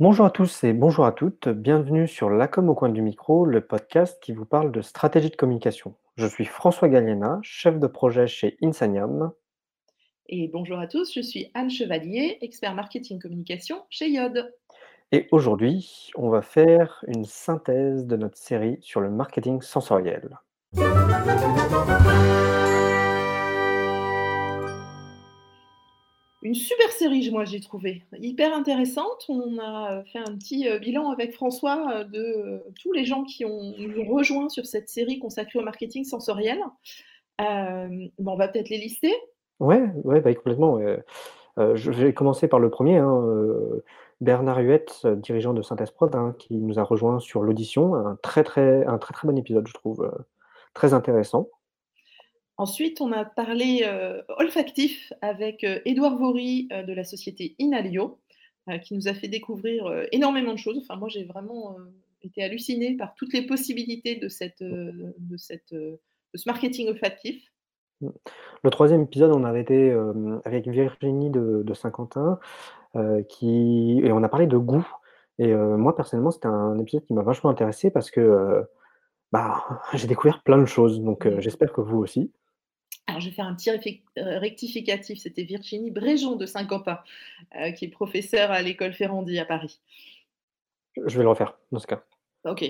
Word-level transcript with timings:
Bonjour 0.00 0.26
à 0.26 0.30
tous 0.30 0.64
et 0.64 0.72
bonjour 0.72 1.06
à 1.06 1.12
toutes, 1.12 1.46
bienvenue 1.48 2.08
sur 2.08 2.28
La 2.28 2.48
com 2.48 2.68
au 2.68 2.74
coin 2.74 2.88
du 2.88 3.00
micro, 3.00 3.46
le 3.46 3.60
podcast 3.60 4.20
qui 4.20 4.32
vous 4.32 4.44
parle 4.44 4.72
de 4.72 4.82
stratégie 4.82 5.30
de 5.30 5.36
communication. 5.36 5.94
Je 6.16 6.26
suis 6.26 6.46
François 6.46 6.88
Galliena, 6.88 7.38
chef 7.42 7.78
de 7.78 7.86
projet 7.86 8.26
chez 8.26 8.56
Insaniam. 8.60 9.30
Et 10.28 10.48
bonjour 10.48 10.80
à 10.80 10.88
tous, 10.88 11.14
je 11.14 11.20
suis 11.20 11.52
Anne 11.54 11.70
Chevalier, 11.70 12.38
expert 12.40 12.74
marketing 12.74 13.20
communication 13.20 13.84
chez 13.88 14.10
Yod. 14.10 14.52
Et 15.12 15.28
aujourd'hui, 15.30 16.10
on 16.16 16.28
va 16.28 16.42
faire 16.42 17.04
une 17.06 17.24
synthèse 17.24 18.04
de 18.04 18.16
notre 18.16 18.36
série 18.36 18.78
sur 18.80 19.00
le 19.00 19.10
marketing 19.10 19.62
sensoriel. 19.62 20.40
Une 26.44 26.54
super 26.54 26.90
série, 26.92 27.30
moi 27.30 27.46
j'ai 27.46 27.60
trouvé, 27.60 28.02
hyper 28.18 28.54
intéressante. 28.54 29.24
On 29.30 29.58
a 29.58 30.04
fait 30.12 30.18
un 30.18 30.36
petit 30.36 30.68
euh, 30.68 30.78
bilan 30.78 31.10
avec 31.10 31.32
François 31.32 31.86
euh, 31.90 32.04
de 32.04 32.18
euh, 32.18 32.58
tous 32.82 32.92
les 32.92 33.06
gens 33.06 33.24
qui 33.24 33.46
ont 33.46 33.72
rejoint 34.10 34.50
sur 34.50 34.66
cette 34.66 34.90
série 34.90 35.18
consacrée 35.18 35.58
au 35.58 35.62
marketing 35.62 36.04
sensoriel. 36.04 36.58
Euh, 37.40 37.88
on 38.18 38.36
va 38.36 38.48
peut-être 38.48 38.68
les 38.68 38.76
lister. 38.76 39.14
Ouais, 39.58 39.90
ouais, 40.04 40.20
bah, 40.20 40.34
complètement. 40.34 40.78
Euh, 40.78 41.76
je 41.76 41.90
vais 41.90 42.12
commencer 42.12 42.46
par 42.46 42.60
le 42.60 42.68
premier, 42.68 42.98
hein, 42.98 43.22
euh, 43.26 43.82
Bernard 44.20 44.58
Huette, 44.58 45.00
euh, 45.06 45.16
dirigeant 45.16 45.54
de 45.54 45.62
Synthèse 45.62 45.92
Prod, 45.92 46.14
hein, 46.14 46.34
qui 46.38 46.56
nous 46.56 46.78
a 46.78 46.82
rejoint 46.82 47.20
sur 47.20 47.42
l'audition. 47.42 47.94
Un 47.94 48.18
très, 48.22 48.44
très, 48.44 48.84
un 48.84 48.98
très 48.98 49.14
très 49.14 49.26
bon 49.26 49.38
épisode, 49.38 49.66
je 49.66 49.72
trouve, 49.72 50.02
euh, 50.02 50.24
très 50.74 50.92
intéressant. 50.92 51.48
Ensuite, 52.56 53.00
on 53.00 53.10
a 53.10 53.24
parlé 53.24 53.82
euh, 53.84 54.22
olfactif 54.38 55.12
avec 55.22 55.64
euh, 55.64 55.80
Édouard 55.84 56.16
Vaury 56.16 56.68
euh, 56.72 56.84
de 56.84 56.92
la 56.92 57.02
société 57.02 57.56
Inalio, 57.58 58.20
euh, 58.70 58.78
qui 58.78 58.94
nous 58.94 59.08
a 59.08 59.14
fait 59.14 59.26
découvrir 59.26 59.90
énormément 60.12 60.52
de 60.52 60.58
choses. 60.58 60.78
Enfin, 60.78 60.96
moi, 60.96 61.08
j'ai 61.08 61.24
vraiment 61.24 61.76
été 62.22 62.42
hallucinée 62.44 62.96
par 62.96 63.14
toutes 63.14 63.32
les 63.32 63.44
possibilités 63.44 64.16
de, 64.16 64.28
cette, 64.28 64.62
de, 64.62 65.36
cette, 65.36 65.74
de 65.74 65.98
ce 66.34 66.48
marketing 66.48 66.88
olfactif. 66.88 67.44
Mmh. 68.00 68.08
Le 68.62 68.70
troisième 68.70 69.02
épisode, 69.02 69.32
on 69.32 69.44
avait 69.44 69.60
été 69.60 69.94
avec 70.44 70.66
Virginie 70.68 71.30
de, 71.30 71.62
de 71.62 71.74
Saint-Quentin, 71.74 72.38
qui... 73.28 74.00
et 74.02 74.12
on 74.12 74.22
a 74.22 74.28
parlé 74.28 74.46
de 74.46 74.56
goût. 74.56 74.86
Et 75.38 75.52
moi, 75.54 75.94
personnellement, 75.94 76.30
c'était 76.30 76.46
un 76.46 76.78
épisode 76.78 77.04
qui 77.04 77.12
m'a 77.12 77.22
vachement 77.22 77.50
intéressé 77.50 77.90
parce 77.90 78.10
que 78.10 78.64
bah, 79.30 79.82
j'ai 79.92 80.06
découvert 80.06 80.42
plein 80.42 80.58
de 80.58 80.64
choses. 80.64 81.02
Donc, 81.02 81.28
j'espère 81.40 81.72
que 81.74 81.82
vous 81.82 81.98
aussi. 81.98 82.32
Alors, 83.06 83.20
je 83.20 83.28
vais 83.28 83.34
faire 83.34 83.46
un 83.46 83.54
petit 83.54 83.70
euh, 83.70 84.38
rectificatif. 84.38 85.18
C'était 85.18 85.44
Virginie 85.44 85.90
Bréjon 85.90 86.36
de 86.36 86.46
Saint-Quentin, 86.46 87.00
euh, 87.56 87.72
qui 87.72 87.86
est 87.86 87.88
professeure 87.88 88.50
à 88.50 88.62
l'école 88.62 88.92
Ferrandi 88.92 89.38
à 89.38 89.44
Paris. 89.44 89.80
Je 91.04 91.16
vais 91.16 91.22
le 91.22 91.28
refaire, 91.28 91.58
dans 91.72 91.80
ce 91.80 91.86
cas. 91.86 92.02
Ok. 92.44 92.64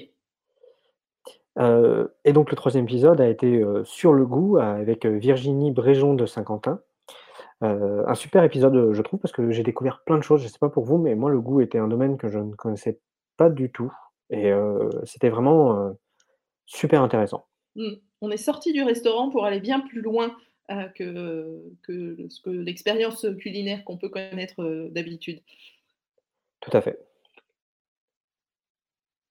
Heu 1.57 2.15
et 2.25 2.33
donc 2.33 2.51
le 2.51 2.57
troisième 2.57 2.85
épisode 2.85 3.21
a 3.21 3.29
été, 3.29 3.63
sur 3.85 4.13
le 4.13 4.27
goût 4.27 4.57
avec, 4.59 5.07
Virginie 5.07 5.71
Bréjon 5.71 6.15
de 6.15 6.27
Saint-Quentin. 6.27 6.81
Un 7.61 8.15
super 8.15 8.43
épisode, 8.45 8.93
je 8.93 9.03
trouve 9.03 9.21
parce 9.21 9.33
que 9.33 9.51
j'ai 9.51 9.63
découvert 9.63 10.03
plein 10.05 10.17
de 10.17 10.23
choses. 10.23 10.43
Je 10.43 10.49
sais 10.49 10.59
pas 10.59 10.69
pour 10.69 10.85
vous, 10.85 10.99
mais 10.99 11.15
moi 11.15 11.31
le 11.31 11.41
goût 11.41 11.61
était 11.61 11.79
un 11.79 11.87
domaine 11.87 12.17
que 12.17 12.29
je 12.29 12.39
ne 12.39 12.55
connaissais 12.55 12.99
pas 13.37 13.51
du 13.51 13.71
tout 13.71 13.93
et 14.31 14.53
c'était 15.05 15.29
vraiment, 15.29 15.95
super 16.67 17.03
intéressant. 17.03 17.47
Mmh. 17.77 17.95
On 18.25 18.31
est 18.31 18.39
sorti 18.39 18.73
du 18.73 18.83
restaurant 18.83 19.29
pour 19.29 19.45
aller 19.45 19.61
bien 19.61 19.81
plus 19.81 20.01
loin, 20.01 20.35
heu, 20.71 20.89
que 20.95 21.63
que 21.83 22.17
ce 22.31 22.41
que 22.41 22.49
l'expérience, 22.49 23.27
culinaire 23.39 23.85
qu'on 23.85 23.99
peut 23.99 24.09
connaître, 24.09 24.63
heu, 24.63 24.89
d'habitude. 24.91 25.43
Tout 26.61 26.75
à 26.75 26.81
fait. 26.81 26.99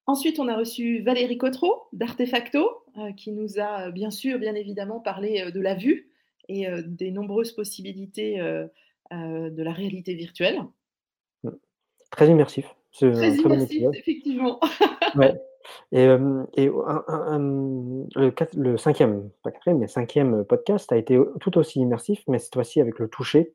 Ensuite, 0.05 0.37
on 0.37 0.47
a 0.47 0.55
reçu 0.55 1.01
Valérie 1.01 1.39
Cotreau 1.39 1.87
d'Artefacto, 1.91 2.83
heu, 2.99 3.13
qui 3.17 3.31
nous 3.31 3.59
a, 3.59 3.89
bien 3.89 4.11
sûr, 4.11 4.37
bien 4.37 4.53
évidemment 4.53 4.99
parlé, 4.99 5.51
de 5.51 5.59
la 5.59 5.73
vue 5.73 6.11
et 6.49 6.67
des 6.85 7.09
nombreuses 7.09 7.53
possibilités, 7.53 8.37
de 9.11 9.63
la 9.63 9.71
réalité 9.71 10.13
virtuelle. 10.13 10.61
Très 12.11 12.27
immersif, 12.27 12.67
c'est 12.91 13.11
Très 13.11 13.33
immersif, 13.37 13.83
effectivement. 13.93 14.59
Ouais 15.15 15.33
et 15.91 16.03
hem 16.03 16.47
et 16.55 16.67
un 16.69 17.03
un 17.07 17.21
un, 17.27 17.39
mmh, 17.39 18.07
le 18.15 18.77
5e, 18.77 19.29
pas 19.43 19.51
4e, 19.51 19.77
mais 19.79 19.87
5e 19.87 20.43
podcast 20.45 20.91
a 20.91 20.97
été, 20.97 21.19
tout 21.41 21.57
aussi 21.57 21.79
immersif, 21.81 22.23
mais 22.27 22.39
cette 22.39 22.53
fois-ci 22.53 22.81
avec 22.81 22.99
le 22.99 23.07
toucher. 23.09 23.53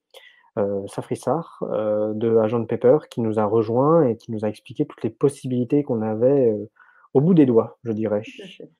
Heu, 0.58 0.84
Safrissar, 0.88 1.58
heu, 1.62 2.12
de 2.14 2.36
Agent 2.38 2.64
Pepper 2.66 2.98
qui 3.10 3.20
nous 3.20 3.38
a 3.38 3.44
rejoints 3.44 4.08
et 4.08 4.16
qui 4.16 4.32
nous 4.32 4.44
a 4.44 4.48
expliqué 4.48 4.86
toutes 4.86 5.04
les 5.04 5.10
possibilités 5.10 5.84
qu'on 5.84 6.02
avait, 6.02 6.50
heu, 6.50 6.70
au 7.14 7.20
bout 7.20 7.34
des 7.34 7.46
doigts, 7.46 7.78
je 7.84 7.92
dirais. 7.92 8.22
Tout 8.24 8.42
à 8.42 8.48
fait. 8.48 8.70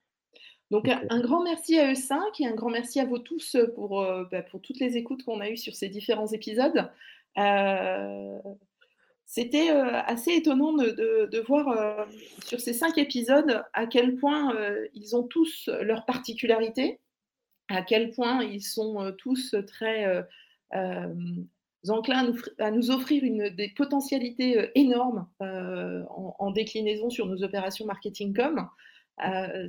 Donc 0.71 0.85
Donc 0.85 1.03
un 1.09 1.19
grand 1.21 1.43
merci 1.43 1.79
à 1.79 1.91
eux 1.91 1.95
5 1.95 2.39
et 2.41 2.47
un 2.47 2.53
grand 2.55 2.69
merci 2.69 2.99
à 2.99 3.05
vous 3.05 3.19
tous, 3.19 3.57
pour, 3.75 4.05
bah, 4.31 4.43
pour 4.43 4.61
toutes 4.61 4.79
les 4.79 4.97
écoutes 4.97 5.23
qu'on 5.23 5.39
a 5.41 5.49
eues 5.49 5.57
sur 5.57 5.75
ces 5.75 5.89
différents 5.89 6.27
épisodes. 6.27 6.89
C'était, 9.31 9.69
heu, 9.71 9.83
assez 10.07 10.31
étonnant 10.33 10.73
de 10.73 10.89
de 10.89 11.27
de 11.31 11.39
voir, 11.39 11.67
hem, 11.77 12.09
sur 12.43 12.59
ces 12.59 12.73
5 12.73 12.97
épisodes, 12.97 13.63
à 13.73 13.85
quel 13.85 14.15
point, 14.15 14.55
heu, 14.55 14.89
ils 14.95 15.15
ont 15.15 15.21
tous 15.23 15.69
leurs 15.83 16.05
particularités, 16.05 16.99
à 17.69 17.83
quel 17.83 18.11
point 18.11 18.43
ils 18.43 18.61
sont, 18.63 19.13
tous 19.19 19.55
très, 19.67 20.05
enclins 21.89 22.19
à 22.19 22.23
nous 22.27 22.37
fr 22.37 22.49
à 22.59 22.71
nous 22.71 22.91
offrir 22.91 23.23
une 23.23 23.49
des 23.49 23.69
potentialités, 23.69 24.71
énormes, 24.75 25.27
en 25.41 26.35
en 26.39 26.51
déclinaison 26.51 27.09
sur 27.11 27.27
nos 27.27 27.43
opérations 27.43 27.85
marketing 27.85 28.35
com. 28.35 28.67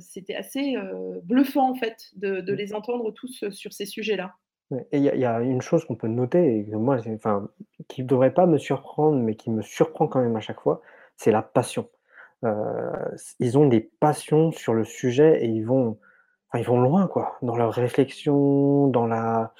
C'était 0.01 0.35
assez, 0.35 0.75
bluffant 1.23 1.71
en 1.71 1.75
fait 1.75 2.11
de 2.15 2.41
de 2.41 2.53
Mmh. 2.53 2.55
les 2.55 2.73
entendre 2.73 3.11
tous, 3.11 3.49
sur 3.51 3.73
ces 3.73 3.85
sujets-là. 3.87 4.35
Et 4.91 4.97
il 4.99 5.03
y 5.03 5.25
a 5.25 5.41
une 5.41 5.61
chose 5.61 5.85
qu'on 5.85 5.95
peut 5.95 6.07
noter 6.07 6.65
moi 6.73 6.97
enfin, 7.15 7.49
qui 7.89 8.03
devrait 8.03 8.33
pas 8.33 8.45
me 8.45 8.57
surprendre, 8.57 9.17
mais 9.19 9.35
qui 9.35 9.49
me 9.51 9.61
surprend 9.61 10.07
quand 10.07 10.21
même 10.21 10.35
à 10.37 10.39
chaque 10.39 10.61
fois, 10.61 10.81
c'est 11.17 11.31
la 11.31 11.41
passion. 11.41 11.89
Heu, 12.45 12.51
s 13.15 13.35
ils 13.39 13.57
ont 13.57 13.67
des 13.67 13.81
passions 13.81 14.51
sur 14.51 14.73
le 14.73 14.83
sujet 14.85 15.43
et 15.43 15.47
ils 15.47 15.63
vont 15.65 15.99
ils 16.55 16.65
vont 16.65 16.81
loin 16.81 17.07
quoi, 17.07 17.37
dans 17.43 17.55
leur 17.57 17.73
réflexion, 17.73 18.87
dans 18.87 19.07
la 19.07 19.53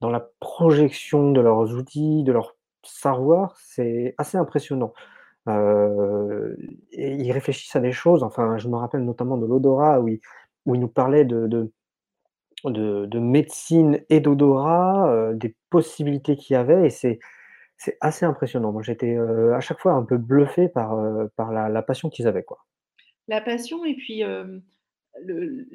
dans 0.00 0.10
la 0.10 0.20
projection 0.40 1.32
de 1.32 1.40
leurs 1.42 1.74
outils, 1.76 2.24
de 2.24 2.32
leur 2.32 2.56
savoir, 2.84 3.56
c'est 3.58 4.14
assez 4.18 4.38
impressionnant. 4.38 4.92
Et 6.92 7.14
ils 7.14 7.32
réfléchissent 7.32 7.76
à 7.76 7.80
des 7.80 7.92
choses, 7.92 8.22
enfin, 8.22 8.58
je 8.58 8.68
me 8.68 8.76
rappelle 8.76 9.04
notamment 9.04 9.36
de 9.38 9.46
l'odorat 9.46 10.00
où 10.00 10.08
ils 10.08 10.20
nous 10.66 10.88
parlaient 10.88 11.24
de 11.24 11.72
de 12.64 13.06
de 13.06 13.18
médecine 13.18 14.00
et 14.10 14.20
d'odorat, 14.20 15.10
heu, 15.32 15.34
des 15.36 15.56
possibilités 15.70 16.36
qu'il 16.36 16.54
y 16.54 16.56
avait 16.56 16.86
et 16.86 16.90
c'est 16.90 17.18
c'est 17.78 17.98
assez 18.02 18.26
impressionnant. 18.26 18.72
Moi, 18.72 18.82
j'étais, 18.82 19.14
heu, 19.16 19.54
à 19.54 19.60
chaque 19.60 19.80
fois 19.80 19.92
un 19.94 20.04
peu 20.04 20.18
bluffé 20.18 20.68
par, 20.68 20.96
heu, 20.98 21.30
par 21.36 21.52
la 21.52 21.68
la 21.70 21.82
passion 21.82 22.10
qu'ils 22.10 22.28
avaient, 22.28 22.44
quoi. 22.44 22.66
La 23.28 23.40
passion 23.40 23.84
et 23.84 23.94
puis, 23.94 24.22
le 25.22 25.66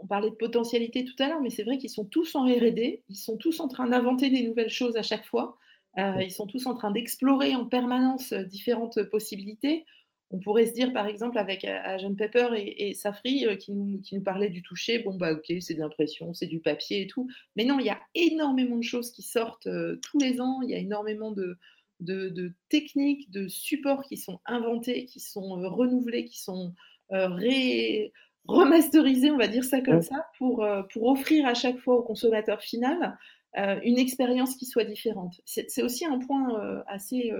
on 0.00 0.06
parlait 0.06 0.30
de 0.30 0.36
potentialité 0.36 1.04
tout 1.04 1.14
à 1.20 1.26
l'heure, 1.28 1.40
mais 1.40 1.50
c'est 1.50 1.64
vrai 1.64 1.76
qu'ils 1.78 1.90
sont 1.90 2.04
tous 2.04 2.36
en 2.36 2.44
R&D, 2.44 3.02
ils 3.08 3.16
sont 3.16 3.36
tous 3.36 3.58
en 3.58 3.66
train 3.66 3.88
d'inventer 3.88 4.30
des 4.30 4.44
nouvelles 4.46 4.70
choses 4.70 4.96
à 4.96 5.02
chaque 5.02 5.26
fois. 5.26 5.58
Mmh. 5.96 6.22
ils 6.22 6.30
sont 6.30 6.46
tous 6.46 6.66
en 6.66 6.74
train 6.74 6.92
d'explorer 6.92 7.56
en 7.56 7.66
permanence, 7.66 8.32
différentes, 8.32 9.02
possibilités. 9.10 9.84
On 10.30 10.38
pourrait 10.40 10.66
se 10.66 10.72
dire, 10.74 10.92
par 10.92 11.06
exemple, 11.06 11.38
avec 11.38 11.64
A 11.64 11.82
Agent 11.82 12.14
Pepper 12.14 12.48
et 12.56 12.88
et 12.90 12.94
Safri, 12.94 13.46
heu, 13.46 13.56
qui 13.56 13.72
nous 13.72 14.00
qui 14.02 14.14
nous 14.16 14.22
parlaient 14.22 14.50
du 14.50 14.62
toucher, 14.62 14.98
bon, 15.00 15.16
bah, 15.16 15.32
OK, 15.32 15.52
c'est 15.60 15.74
de 15.74 15.80
l'impression, 15.80 16.34
c'est 16.34 16.46
du 16.46 16.60
papier 16.60 17.02
et 17.02 17.06
tout. 17.06 17.28
Mais 17.56 17.64
non, 17.64 17.78
il 17.78 17.86
y 17.86 17.90
a 17.90 18.00
énormément 18.14 18.76
de 18.76 18.82
choses 18.82 19.10
qui 19.12 19.22
sortent, 19.22 19.66
heu, 19.66 20.00
tous 20.02 20.18
les 20.18 20.40
ans. 20.40 20.60
Il 20.62 20.70
y 20.70 20.74
a 20.74 20.78
énormément 20.78 21.32
de 21.32 21.56
de 22.00 22.28
de 22.28 22.52
techniques, 22.68 23.30
de 23.30 23.48
supports 23.48 24.04
qui 24.04 24.16
sont 24.18 24.40
inventés, 24.46 25.06
qui 25.06 25.20
sont, 25.20 25.42
renouvelés, 25.70 26.24
qui 26.26 26.38
sont, 26.40 26.74
ré 27.10 28.12
remasterisés, 28.46 29.30
on 29.30 29.36
va 29.38 29.48
dire 29.48 29.64
ça 29.64 29.80
comme 29.80 30.00
Ouais. 30.00 30.02
ça, 30.02 30.26
pour, 30.38 30.66
pour 30.92 31.04
offrir 31.08 31.46
à 31.46 31.54
chaque 31.54 31.78
fois 31.78 31.96
au 31.96 32.02
consommateur 32.02 32.62
final, 32.62 33.18
une 33.56 33.98
expérience 33.98 34.56
qui 34.56 34.66
soit 34.66 34.84
différente. 34.84 35.40
C'est 35.44 35.82
aussi 35.82 36.06
un 36.06 36.18
point, 36.18 36.82
assez, 36.86 37.32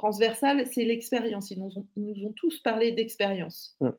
heu, 0.00 0.08
transversal, 0.08 0.66
c'est 0.66 0.84
l'expérience. 0.84 1.50
Ils 1.50 1.60
nous 1.60 1.78
ont 1.78 1.86
ils 1.96 2.04
nous 2.04 2.28
ont 2.28 2.32
tous 2.32 2.60
parlé 2.60 2.92
d'expérience. 2.92 3.76
Mmh. 3.80 3.90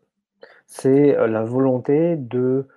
C'est, 0.68 1.18
heu, 1.18 1.27
la 1.27 1.44
volonté 1.44 2.15
de 2.18 2.68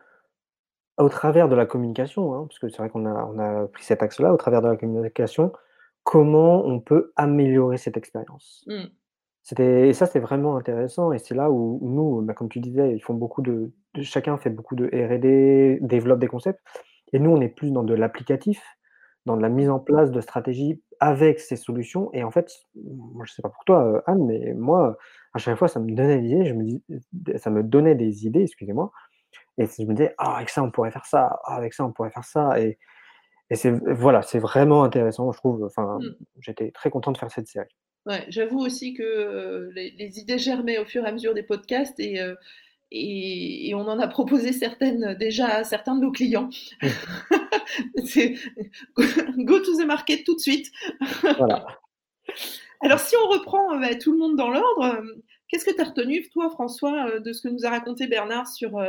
au 0.98 1.08
travers 1.08 1.48
de 1.48 1.56
la 1.56 1.66
communication, 1.66 2.34
hein, 2.34 2.46
parce 2.48 2.58
que 2.58 2.68
c'est 2.68 2.78
vrai 2.78 2.88
qu'on 2.90 3.06
a 3.06 3.24
on 3.24 3.38
a 3.38 3.66
pris 3.68 3.84
cet 3.84 4.02
axe-là, 4.02 4.32
au 4.32 4.36
travers 4.36 4.62
de 4.62 4.68
la 4.68 4.76
communication, 4.76 5.52
comment 6.04 6.64
on 6.64 6.80
peut 6.80 7.12
améliorer 7.16 7.78
cette 7.78 7.96
expérience? 7.96 8.64
C'était 9.42 9.88
et 9.88 9.92
ça, 9.94 10.06
c'est 10.06 10.20
vraiment 10.20 10.56
intéressant 10.56 11.12
et 11.12 11.18
c'est 11.18 11.34
là 11.34 11.50
où 11.50 11.78
où 11.82 11.90
nous, 11.90 12.22
bah, 12.22 12.34
comme 12.34 12.48
tu 12.48 12.60
disais, 12.60 12.94
ils 12.94 13.00
font 13.02 13.14
beaucoup 13.14 13.42
de 13.42 13.72
de 13.94 14.02
chacun 14.02 14.38
fait 14.38 14.50
beaucoup 14.50 14.76
de 14.76 14.86
R&D, 14.86 15.78
développe 15.82 16.20
des 16.20 16.28
concepts 16.28 16.60
et 17.12 17.18
nous, 17.18 17.30
on 17.30 17.40
est 17.40 17.48
plus 17.48 17.70
dans 17.72 17.84
de 17.84 17.94
l'applicatif. 17.94 18.62
Dans 19.26 19.36
de 19.36 19.42
la 19.42 19.48
mise 19.48 19.70
en 19.70 19.78
place 19.80 20.10
de 20.12 20.20
stratégies 20.20 20.82
avec 21.00 21.40
ces 21.40 21.56
solutions. 21.56 22.10
Et 22.14 22.24
en 22.24 22.30
fait, 22.30 22.50
moi 22.76 23.24
je 23.26 23.32
sais 23.32 23.42
pas 23.42 23.48
pour 23.50 23.64
toi, 23.64 23.84
heu, 23.86 24.02
Anne, 24.06 24.24
mais 24.26 24.54
moi, 24.54 24.96
à 25.34 25.38
chaque 25.38 25.58
fois 25.58 25.68
ça 25.68 25.80
me 25.80 25.90
donnait 25.92 26.20
des 26.20 26.28
idées, 26.28 26.44
je 26.46 26.54
me 26.54 26.64
dis 26.64 26.84
ça 27.38 27.50
me 27.50 27.62
donnait 27.62 27.94
des 27.96 28.26
idées, 28.26 28.42
excusez-moi. 28.42 28.92
Et 29.58 29.66
je 29.66 29.84
me 29.86 29.94
disais: 29.94 30.14
«Ah 30.18 30.36
avec 30.36 30.50
ça 30.50 30.62
on 30.64 30.70
pourrait 30.70 30.90
faire 30.92 31.06
ça, 31.06 31.40
ah 31.44 31.56
avec 31.56 31.74
ça 31.74 31.84
on 31.86 31.92
pourrait 31.92 32.10
faire 32.12 32.24
ça» 32.24 32.60
et 32.60 32.78
et 33.50 33.56
c'est 33.56 33.72
voilà, 33.94 34.22
c'est 34.22 34.38
vraiment 34.40 34.84
intéressant 34.84 35.32
je 35.32 35.38
trouve, 35.38 35.64
enfin, 35.64 36.02
Mmh. 36.02 36.14
j'étais 36.40 36.70
très 36.72 36.90
content 36.90 37.12
de 37.12 37.18
faire 37.18 37.30
cette 37.32 37.48
série. 37.48 37.68
Ouais, 38.06 38.26
j'avoue 38.28 38.58
aussi 38.60 38.92
que, 38.92 39.02
heu, 39.02 39.70
les 39.74 39.90
les 39.92 40.18
idées 40.18 40.38
germaient 40.38 40.78
au 40.78 40.84
fur 40.84 41.04
et 41.04 41.08
à 41.08 41.12
mesure 41.12 41.32
des 41.32 41.42
podcasts 41.42 41.98
et 42.00 42.20
et 42.94 43.68
et 43.68 43.74
on 43.74 43.88
en 43.88 43.98
a 43.98 44.06
proposé 44.08 44.52
certaines, 44.52 45.14
déjà 45.14 45.48
à 45.48 45.64
certains 45.64 45.96
de 45.96 46.00
nos 46.00 46.12
clients. 46.12 46.48
C'est 48.04 48.34
go 49.38 49.58
to 49.60 49.76
the 49.76 49.86
market 49.86 50.24
tout 50.24 50.34
de 50.34 50.40
suite. 50.40 50.70
Voilà. 51.22 51.66
Alors 52.80 53.00
si 53.00 53.14
on 53.16 53.28
reprend, 53.28 53.78
bah, 53.78 53.94
tout 53.94 54.12
le 54.12 54.18
monde 54.18 54.36
dans 54.36 54.50
l'ordre, 54.50 54.84
hem, 54.84 55.22
qu'est-ce 55.48 55.64
que 55.64 55.74
tu 55.74 55.80
as 55.80 55.84
retenu 55.84 56.28
toi 56.28 56.50
François, 56.50 57.18
de 57.18 57.32
ce 57.32 57.42
que 57.42 57.48
nous 57.48 57.64
a 57.64 57.70
raconté 57.70 58.06
Bernard 58.06 58.48
sur, 58.48 58.82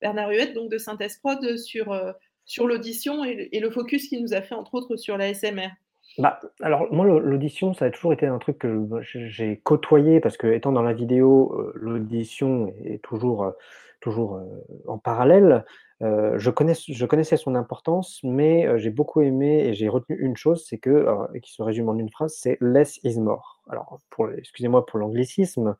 Bernard 0.00 0.30
Huet 0.30 0.52
donc 0.52 0.70
de 0.70 0.78
Synthèse 0.78 1.18
Prod 1.18 1.56
sur, 1.56 1.96
sur 2.44 2.66
l'audition 2.66 3.24
et 3.24 3.34
le 3.34 3.54
et 3.54 3.60
le 3.60 3.70
focus 3.70 4.08
qu'il 4.08 4.22
nous 4.22 4.34
a 4.34 4.42
fait 4.42 4.54
entre 4.54 4.74
autres 4.74 4.96
sur 4.96 5.16
l'ASMR? 5.16 5.70
Bah, 6.18 6.40
alors 6.62 6.90
moi 6.92 7.04
l'au 7.04 7.18
l'audition 7.18 7.74
ça 7.74 7.84
a 7.86 7.90
toujours 7.90 8.12
été 8.14 8.26
un 8.26 8.38
truc 8.38 8.58
que 8.58 8.68
bah, 8.78 9.00
j'ai 9.02 9.58
côtoyé 9.62 10.18
parce 10.20 10.38
qu'étant 10.38 10.72
dans 10.72 10.80
la 10.82 10.94
vidéo, 10.94 11.52
heu, 11.60 11.72
l'audition 11.74 12.72
est 12.84 13.02
toujours, 13.02 13.44
heu, 13.44 13.52
toujours, 14.00 14.36
heu, 14.38 14.64
en 14.86 14.98
parallèle. 14.98 15.64
Je 16.00 16.50
connaiss 16.50 16.84
je 16.90 17.06
connaissais 17.06 17.36
son 17.38 17.54
importance, 17.54 18.20
mais 18.22 18.78
j'ai 18.78 18.90
beaucoup 18.90 19.20
aimé 19.22 19.64
et 19.66 19.74
j'ai 19.74 19.88
retenu 19.88 20.16
une 20.18 20.36
chose, 20.36 20.64
c'est 20.68 20.78
que, 20.78 21.06
et 21.34 21.40
qui 21.40 21.52
se 21.52 21.62
résume 21.62 21.88
en 21.88 21.96
une 21.98 22.10
phrase, 22.10 22.34
c'est 22.38 22.58
«less 22.60 22.98
is 23.02 23.18
more». 23.20 23.62
Alors 23.70 23.98
excusez-moi 24.38 24.84
pour 24.86 24.98
l'anglicisme, 24.98 25.76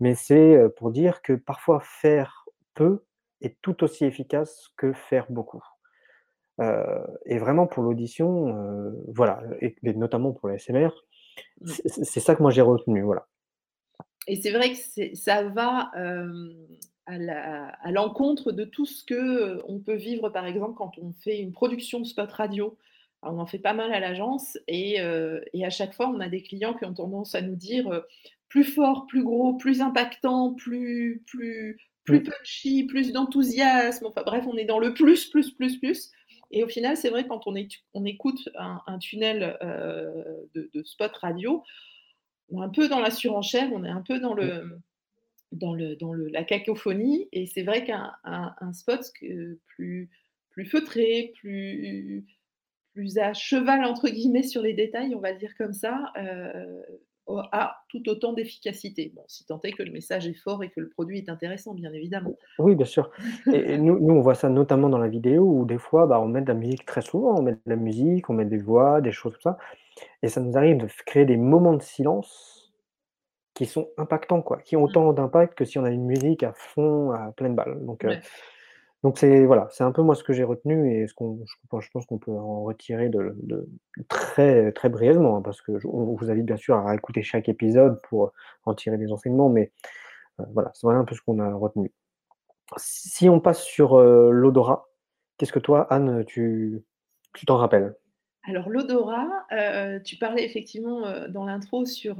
mais 0.00 0.14
c'est, 0.16 0.58
pour 0.76 0.90
dire 0.92 1.22
que 1.22 1.34
parfois 1.34 1.80
faire 1.80 2.46
peu 2.74 3.04
est 3.42 3.56
tout 3.62 3.84
aussi 3.84 4.04
efficace 4.04 4.70
que 4.76 4.92
faire 4.92 5.26
beaucoup. 5.30 5.62
Et 6.58 7.38
vraiment 7.38 7.66
pour 7.66 7.82
l'audition, 7.82 8.92
voilà 9.08 9.42
et 9.60 9.76
et 9.82 9.94
notamment 9.94 10.32
pour 10.32 10.48
l'ASMR, 10.48 10.88
Mmh. 11.60 11.70
c'est 11.84 12.20
ça 12.20 12.34
que 12.34 12.42
moi 12.42 12.50
j'ai 12.50 12.62
retenu, 12.62 13.02
voilà. 13.02 13.26
Et 14.26 14.36
c'est 14.36 14.50
vrai 14.50 14.72
que 14.72 15.14
ça 15.14 15.44
va, 15.44 15.90
à 17.06 17.18
la 17.18 17.72
l'encontre 17.90 18.52
de 18.52 18.64
tout 18.64 18.86
ce 18.86 19.04
que, 19.04 19.62
on 19.68 19.78
peut 19.78 19.94
vivre, 19.94 20.28
par 20.30 20.46
exemple, 20.46 20.74
quand 20.76 20.98
on 20.98 21.12
fait 21.12 21.38
une 21.38 21.52
production 21.52 22.04
spot 22.04 22.30
radio. 22.32 22.76
Alors 23.22 23.36
on 23.36 23.40
en 23.40 23.46
fait 23.46 23.58
pas 23.58 23.72
mal 23.72 23.92
à 23.92 24.00
l'agence 24.00 24.58
et 24.68 24.96
et 25.52 25.64
à 25.64 25.70
chaque 25.70 25.94
fois, 25.94 26.08
on 26.08 26.20
a 26.20 26.28
des 26.28 26.42
clients 26.42 26.74
qui 26.74 26.84
ont 26.84 26.94
tendance 26.94 27.34
à 27.34 27.42
nous 27.42 27.56
dire, 27.56 28.02
«Plus 28.48 28.64
fort, 28.64 29.06
plus 29.06 29.22
gros, 29.24 29.54
plus 29.54 29.80
impactant, 29.80 30.54
plus 30.54 31.22
plus 31.26 31.78
plus 32.04 32.20
Mmh. 32.20 32.22
punchy, 32.22 32.84
plus 32.84 33.12
d'enthousiasme», 33.12 34.06
enfin 34.06 34.22
bref, 34.24 34.44
on 34.48 34.56
est 34.56 34.64
dans 34.64 34.78
le 34.78 34.94
plus, 34.94 35.28
plus, 35.30 35.50
plus, 35.52 35.78
plus 35.78 36.10
et 36.50 36.64
au 36.64 36.68
final, 36.68 36.96
c'est 36.96 37.10
vrai 37.10 37.26
quand 37.26 37.46
on 37.46 38.04
écoute 38.04 38.48
un 38.56 38.80
un 38.86 38.98
tunnel, 38.98 39.58
heu, 39.62 40.48
de 40.54 40.70
de 40.72 40.82
spot 40.84 41.14
radio, 41.16 41.62
on 42.50 42.62
est 42.62 42.66
un 42.66 42.68
peu 42.70 42.88
dans 42.88 43.00
la 43.00 43.10
surenchère, 43.10 43.70
on 43.72 43.84
est 43.84 43.88
un 43.90 44.02
peu 44.02 44.20
dans 44.20 44.34
Mmh. 44.40 44.50
le 44.50 44.80
dans 45.52 45.74
le 45.74 45.96
dans 45.96 46.12
le 46.12 46.28
la 46.28 46.44
cacophonie 46.44 47.28
et 47.32 47.46
c'est 47.46 47.62
vrai 47.62 47.84
qu'un 47.84 48.12
un 48.24 48.54
un 48.60 48.72
spot 48.72 49.00
plus 49.66 50.10
plus 50.50 50.66
feutré, 50.66 51.32
plus 51.40 52.26
plus 52.94 53.18
«à 53.18 53.34
cheval» 53.34 53.84
entre 53.84 54.08
guillemets 54.08 54.42
sur 54.44 54.62
les 54.62 54.74
détails, 54.74 55.14
on 55.14 55.20
va 55.20 55.32
dire 55.34 55.54
comme 55.56 55.74
ça, 55.74 56.12
au 56.16 57.15
a 57.52 57.76
tout 57.88 58.08
autant 58.08 58.32
d'efficacité. 58.32 59.12
Bon, 59.14 59.24
si 59.28 59.44
tant 59.46 59.60
est 59.62 59.72
que 59.72 59.82
le 59.82 59.92
message 59.92 60.26
est 60.26 60.34
fort 60.34 60.62
et 60.62 60.70
que 60.70 60.80
le 60.80 60.88
produit 60.88 61.18
est 61.18 61.28
intéressant, 61.28 61.74
bien 61.74 61.92
évidemment. 61.92 62.36
Oui, 62.58 62.74
bien 62.74 62.86
sûr 62.86 63.10
et 63.52 63.76
nous 63.76 63.98
nous, 64.00 64.14
on 64.14 64.20
voit 64.22 64.34
ça 64.34 64.48
notamment 64.48 64.88
dans 64.88 64.98
la 64.98 65.08
vidéo 65.08 65.42
où 65.44 65.64
des 65.66 65.76
fois, 65.78 66.06
bah, 66.06 66.20
on 66.20 66.26
met 66.28 66.40
de 66.40 66.48
la 66.48 66.54
musique 66.54 66.86
très 66.86 67.02
souvent, 67.02 67.38
on 67.38 67.42
met 67.42 67.52
de 67.52 67.60
la 67.66 67.76
musique, 67.76 68.30
on 68.30 68.32
met 68.34 68.46
des 68.46 68.56
voix, 68.58 69.00
des 69.02 69.12
choses 69.12 69.34
comme 69.34 69.52
ça 69.54 69.58
et 70.22 70.28
ça 70.28 70.40
nous 70.40 70.56
arrive 70.56 70.78
de 70.78 70.86
créer 71.06 71.24
des 71.26 71.36
moments 71.38 71.74
de 71.74 71.82
silence 71.82 72.74
qui 73.54 73.66
sont 73.66 73.90
impactants, 73.98 74.42
quoi, 74.42 74.58
qui 74.58 74.76
ont 74.76 74.84
Mmh. 74.84 74.84
autant 74.84 75.12
d'impact 75.14 75.54
que 75.56 75.64
si 75.66 75.78
on 75.78 75.84
a 75.84 75.90
une 75.90 76.04
musique 76.06 76.42
à 76.44 76.52
fond, 76.54 77.12
à 77.12 77.32
pleine 77.32 77.54
balle 77.56 77.84
donc 77.86 78.04
Ouais. 78.04 78.20
Donc 79.02 79.18
c'est 79.18 79.44
voilà, 79.46 79.68
c'est 79.70 79.84
un 79.84 79.92
peu 79.92 80.02
moi 80.02 80.14
ce 80.14 80.24
que 80.24 80.32
j'ai 80.32 80.44
retenu 80.44 80.92
et 80.92 81.06
ce 81.06 81.14
qu'on 81.14 81.40
je 81.46 81.88
pense 81.92 82.06
qu'on 82.06 82.18
peut 82.18 82.32
en 82.32 82.62
retirer 82.62 83.08
de 83.08 83.68
très 84.08 84.72
très 84.72 84.88
brièvement, 84.88 85.36
hein, 85.38 85.42
parce 85.42 85.62
que 85.62 85.72
on 85.86 86.14
vous 86.14 86.30
invite 86.30 86.46
bien 86.46 86.56
sûr 86.56 86.76
à 86.76 86.86
réécouter 86.88 87.22
chaque 87.22 87.48
épisode 87.48 88.00
pour 88.08 88.32
en 88.64 88.74
tirer 88.74 88.98
des 88.98 89.12
enseignements 89.12 89.48
mais 89.48 89.72
heu, 90.40 90.44
voilà, 90.54 90.70
c'est 90.74 90.86
un 90.88 91.04
peu 91.04 91.14
ce 91.14 91.22
qu'on 91.22 91.38
a 91.40 91.54
retenu. 91.54 91.92
Si 92.76 93.28
on 93.28 93.40
passe 93.40 93.62
sur, 93.62 93.98
heu, 93.98 94.30
l'odorat, 94.30 94.88
qu'est-ce 95.38 95.52
que 95.52 95.58
toi, 95.60 95.86
Anne, 95.92 96.24
tu 96.26 96.82
tu 97.34 97.46
t'en 97.46 97.56
rappelles? 97.58 97.94
Alors 98.48 98.68
l'odorat, 98.70 99.28
heu, 99.52 100.02
tu 100.04 100.16
parlais 100.16 100.44
effectivement, 100.44 101.28
dans 101.28 101.44
l'intro 101.44 101.84
sur, 101.84 102.16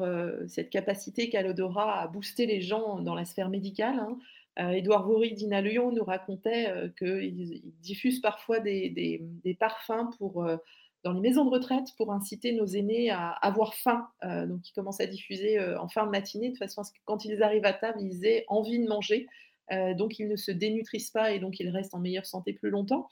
cette 0.48 0.70
capacité 0.70 1.30
qu'a 1.30 1.42
l'odorat 1.42 2.00
à 2.02 2.08
booster 2.08 2.46
les 2.46 2.60
gens 2.60 3.00
dans 3.00 3.14
la 3.14 3.24
sphère 3.24 3.48
médicale, 3.48 3.98
hein. 4.00 4.18
Heu, 4.58 4.72
Édouard 4.74 5.06
Vory 5.06 5.34
d'Inalion 5.34 5.92
nous 5.92 6.04
racontait, 6.04 6.70
heu, 6.70 6.94
qu'ils 6.98 7.40
ils 7.64 7.74
diffusent 7.82 8.20
parfois 8.20 8.60
des 8.60 8.90
des, 8.90 9.20
des 9.44 9.54
parfums 9.54 10.10
pour, 10.18 10.44
heu, 10.44 10.58
dans 11.04 11.12
les 11.12 11.20
maisons 11.20 11.44
de 11.44 11.50
retraite 11.50 11.88
pour 11.96 12.12
inciter 12.12 12.52
nos 12.52 12.66
aînés 12.66 13.10
à 13.10 13.28
avoir 13.30 13.74
faim. 13.74 14.08
Donc 14.22 14.68
ils 14.68 14.72
commencent 14.72 15.00
à 15.00 15.06
diffuser, 15.06 15.60
en 15.76 15.88
fin 15.88 16.04
de 16.04 16.10
matinée 16.10 16.50
de 16.50 16.56
façon 16.56 16.80
à 16.80 16.84
ce 16.84 16.90
que 16.90 16.98
quand 17.04 17.24
ils 17.24 17.42
arrivent 17.44 17.64
à 17.64 17.74
table, 17.74 18.00
ils 18.00 18.24
aient 18.26 18.44
envie 18.48 18.80
de 18.80 18.88
manger. 18.88 19.28
Donc 19.70 20.18
ils 20.18 20.26
ne 20.26 20.34
se 20.34 20.50
dénutrissent 20.50 21.12
pas 21.12 21.30
et 21.30 21.38
donc 21.38 21.60
ils 21.60 21.68
restent 21.68 21.94
en 21.94 22.00
meilleure 22.00 22.26
santé 22.26 22.54
plus 22.54 22.70
longtemps. 22.70 23.08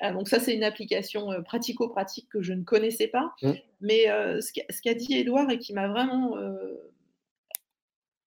Donc 0.00 0.28
ça, 0.28 0.40
c'est 0.40 0.54
une 0.54 0.64
application, 0.64 1.28
pratico-pratique 1.44 2.30
que 2.30 2.40
je 2.40 2.54
ne 2.54 2.62
connaissais 2.64 3.08
pas. 3.08 3.34
Mmh. 3.42 3.50
Mais, 3.82 4.04
ce 4.40 4.80
qu'a 4.80 4.94
dit 4.94 5.14
Édouard 5.14 5.50
et 5.50 5.58
qui 5.58 5.74
m'a 5.74 5.88
vraiment, 5.88 6.38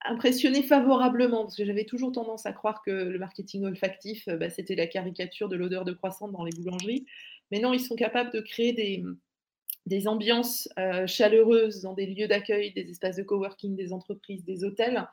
heu, 0.06 0.12
impressionnée 0.14 0.64
favorablement, 0.64 1.44
parce 1.44 1.56
que 1.58 1.66
j'avais 1.66 1.86
toujours 1.86 2.12
tendance 2.12 2.46
à 2.46 2.54
croire 2.54 2.82
que 2.84 2.92
le 2.92 3.20
marketing 3.20 3.66
olfactif, 3.66 4.28
heu, 4.28 4.38
bah, 4.38 4.50
c'était 4.50 4.76
la 4.76 4.88
caricature 4.88 5.50
de 5.50 5.56
l'odeur 5.56 5.86
de 5.86 5.94
croissant 5.94 6.28
dans 6.30 6.44
les 6.44 6.52
boulangeries. 6.54 7.06
Mais 7.52 7.60
non, 7.60 7.74
ils 7.74 7.80
sont 7.82 7.96
capables 7.96 8.32
de 8.34 8.42
créer 8.42 8.74
des, 8.74 9.04
des 9.88 10.08
ambiances, 10.08 10.70
heu, 10.80 11.08
chaleureuses 11.08 11.82
dans 11.84 11.94
des 11.94 12.08
lieux 12.08 12.28
d'accueil, 12.28 12.74
des 12.74 12.90
espaces 12.92 13.18
de 13.18 13.24
coworking, 13.24 13.76
des 13.76 13.94
entreprises, 13.94 14.46
des 14.46 14.64
hôtels. 14.66 15.08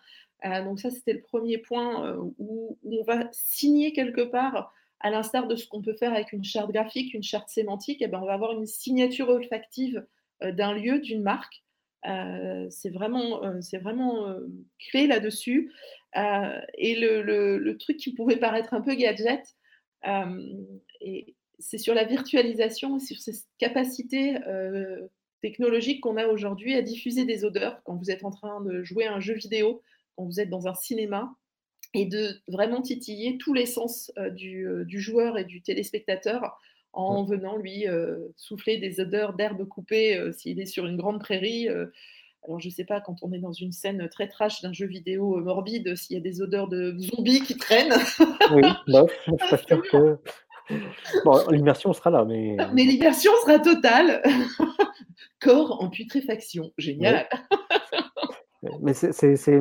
Heu, 0.46 0.64
donc 0.64 0.80
ça, 0.80 0.90
c'était 0.90 1.14
le 1.14 1.22
1er 1.22 1.58
point, 1.58 2.16
où 2.38 2.78
on 2.84 3.04
va 3.04 3.28
signer 3.32 3.92
quelque 3.94 4.22
part, 4.22 4.72
à 5.00 5.10
l'instar 5.10 5.48
de 5.48 5.56
ce 5.56 5.66
qu'on 5.68 5.82
peut 5.82 5.94
faire 5.94 6.14
avec 6.14 6.32
une 6.32 6.44
charte 6.44 6.72
graphique, 6.72 7.14
une 7.14 7.22
charte 7.24 7.50
sémantique 7.50 8.02
et 8.02 8.08
ben, 8.08 8.20
on 8.22 8.26
va 8.26 8.34
avoir 8.34 8.52
une 8.52 8.66
signature 8.66 9.28
olfactive, 9.30 10.06
d'un 10.42 10.74
lieu, 10.74 11.00
d'une 11.00 11.22
marque. 11.22 11.63
Heu, 12.06 12.68
c'est 12.70 12.90
vraiment, 12.90 13.42
c'est 13.62 13.78
vraiment, 13.78 14.28
heu, 14.28 14.48
créé 14.78 15.06
là-dessus. 15.06 15.72
Heu 16.16 16.60
et 16.78 16.94
le 16.96 17.76
truc 17.78 17.96
qui 17.98 18.14
pouvait 18.14 18.36
paraître 18.36 18.74
un 18.74 18.80
peu 18.82 18.94
gadget, 18.94 19.42
c'est 21.58 21.78
sur 21.78 21.94
la 21.94 22.04
virtualisation, 22.04 22.98
sur 22.98 23.18
ces 23.18 23.32
capacités, 23.58 24.36
heu, 24.46 25.10
technologiques 25.42 26.00
qu'on 26.02 26.16
a 26.16 26.26
aujourd'hui 26.26 26.74
à 26.74 26.82
diffuser 26.82 27.24
des 27.24 27.44
odeurs 27.44 27.82
quand 27.84 27.96
vous 27.96 28.10
êtes 28.10 28.24
en 28.24 28.30
train 28.30 28.60
de 28.62 28.82
jouer 28.82 29.06
à 29.06 29.14
un 29.14 29.20
jeu 29.20 29.34
vidéo, 29.34 29.82
quand 30.16 30.24
vous 30.24 30.40
êtes 30.40 30.50
dans 30.50 30.68
un 30.68 30.74
cinéma 30.74 31.34
et 31.94 32.06
de 32.06 32.40
vraiment 32.48 32.82
titiller 32.82 33.38
tous 33.38 33.54
les 33.54 33.66
sens, 33.66 34.12
du 34.32 35.00
joueur 35.00 35.38
et 35.38 35.44
du 35.44 35.62
téléspectateur 35.62 36.58
En 36.96 37.24
venant 37.24 37.56
lui, 37.56 37.88
heu, 37.88 38.32
souffler 38.36 38.78
des 38.78 39.00
odeurs 39.00 39.34
d'herbes 39.34 39.66
coupées, 39.66 40.16
heu, 40.16 40.32
s'il 40.32 40.60
est 40.60 40.66
sur 40.66 40.86
une 40.86 40.96
grande 40.96 41.20
prairie, 41.20 41.68
heu. 41.68 41.92
Alors 42.46 42.60
je 42.60 42.68
sais 42.68 42.84
pas 42.84 43.00
quand 43.00 43.16
on 43.22 43.32
est 43.32 43.38
dans 43.38 43.52
une 43.52 43.72
scène 43.72 44.06
très 44.10 44.28
trash 44.28 44.60
d'un 44.60 44.72
jeu 44.72 44.86
vidéo, 44.86 45.40
morbide, 45.40 45.96
s'il 45.96 46.14
y 46.14 46.20
a 46.20 46.22
des 46.22 46.42
odeurs 46.42 46.68
de 46.68 46.94
zombies 46.98 47.40
qui 47.40 47.56
traînent. 47.56 47.94
Oui, 48.52 48.62
bof, 48.86 49.10
je 49.26 49.32
suis 49.36 49.50
pas 49.50 49.56
sûr 49.56 49.82
que 49.90 50.18
bon, 51.24 51.48
l'immersion 51.50 51.92
sera 51.92 52.10
là 52.10 52.24
mais 52.24 52.56
Mais 52.74 52.84
l'immersion 52.84 53.32
sera 53.44 53.58
totale. 53.58 54.22
Corps 55.40 55.82
en 55.82 55.88
putréfaction, 55.88 56.70
génial. 56.78 57.26
Mais 58.80 58.94
c'est 58.94 59.12
c'est 59.12 59.36
c'est, 59.36 59.60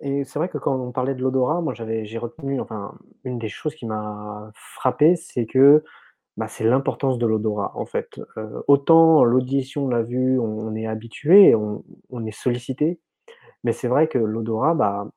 et 0.00 0.24
c'est 0.24 0.38
vrai 0.38 0.48
que 0.48 0.58
quand 0.58 0.78
on 0.78 0.92
parlait 0.92 1.14
de 1.14 1.22
l'odorat, 1.22 1.60
moi 1.60 1.74
j'avais 1.74 2.04
j'ai 2.04 2.18
retenu 2.18 2.60
enfin, 2.60 2.94
une 3.24 3.38
des 3.38 3.48
choses 3.48 3.74
qui 3.74 3.86
m'a 3.86 4.50
frappé, 4.54 5.16
c'est 5.16 5.46
que, 5.46 5.84
bah, 6.36 6.48
c'est 6.48 6.64
l'importance 6.64 7.18
de 7.18 7.26
l'odorat, 7.26 7.72
en 7.76 7.86
fait. 7.86 8.20
Heu, 8.38 8.64
autant 8.68 9.24
l'audition, 9.24 9.88
la 9.88 10.02
vue, 10.02 10.38
on 10.40 10.74
est 10.74 10.86
habitué, 10.86 11.54
on 11.54 11.84
on 12.10 12.24
est 12.26 12.32
sollicité, 12.32 13.00
mais 13.64 13.72
c'est 13.72 13.88
vrai 13.88 14.08
que 14.08 14.18
l'odorat, 14.18 14.74
bah, 14.74 15.08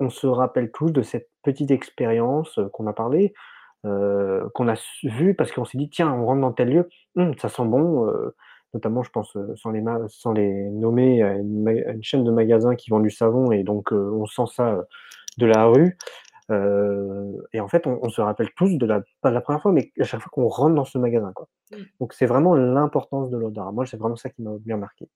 on 0.00 0.10
se 0.10 0.26
rappelle 0.28 0.72
tous 0.72 0.90
de 0.92 1.02
cette 1.02 1.30
petite 1.44 1.70
expérience, 1.72 2.58
heu, 2.58 2.68
qu'on 2.70 2.86
a 2.88 2.92
parlé. 2.94 3.34
qu'on 4.54 4.68
a 4.68 4.74
vu 5.04 5.34
parce 5.34 5.52
qu'on 5.52 5.64
s'est 5.64 5.78
dit: 5.78 5.88
«Tiens, 5.90 6.12
on 6.12 6.26
rentre 6.26 6.40
dans 6.42 6.52
tel 6.52 6.68
lieu, 6.70 6.88
mmh, 7.16 7.32
ça 7.40 7.48
sent 7.48 7.64
bon», 7.64 8.06
notamment 8.74 9.02
je 9.02 9.10
pense, 9.10 9.36
sans 9.56 9.70
les 9.70 9.82
sans 10.08 10.32
les 10.32 10.70
nommer, 10.70 11.22
à 11.22 11.34
une 11.36 12.02
chaîne 12.02 12.24
de 12.24 12.30
magasins 12.30 12.76
qui 12.76 12.90
vend 12.90 13.00
du 13.00 13.10
savon 13.10 13.50
et 13.52 13.62
donc 13.64 13.90
on 13.92 14.26
sent 14.26 14.44
ça, 14.54 14.84
de 15.38 15.46
la 15.46 15.66
rue. 15.66 15.96
Et 17.52 17.60
en 17.60 17.68
fait, 17.68 17.86
on 17.86 17.98
on 18.02 18.08
se 18.08 18.20
rappelle 18.20 18.50
tous 18.56 18.76
de 18.76 18.86
la 18.86 19.02
pas 19.20 19.30
de 19.30 19.34
la 19.34 19.40
première 19.40 19.62
fois, 19.62 19.72
mais 19.72 19.92
à 20.00 20.04
chaque 20.04 20.20
fois 20.20 20.30
qu'on 20.32 20.48
rentre 20.48 20.74
dans 20.74 20.84
ce 20.84 20.98
magasin, 20.98 21.32
quoi. 21.34 21.48
Mmh. 21.72 21.76
Donc 22.00 22.12
c'est 22.14 22.26
vraiment 22.26 22.54
l'importance 22.54 23.30
de 23.30 23.36
l'odorat. 23.38 23.72
Moi, 23.72 23.86
c'est 23.86 23.96
vraiment 23.96 24.16
ça 24.16 24.30
qui 24.30 24.42
m'a 24.42 24.52
bien 24.58 24.76
marqué. 24.76 25.08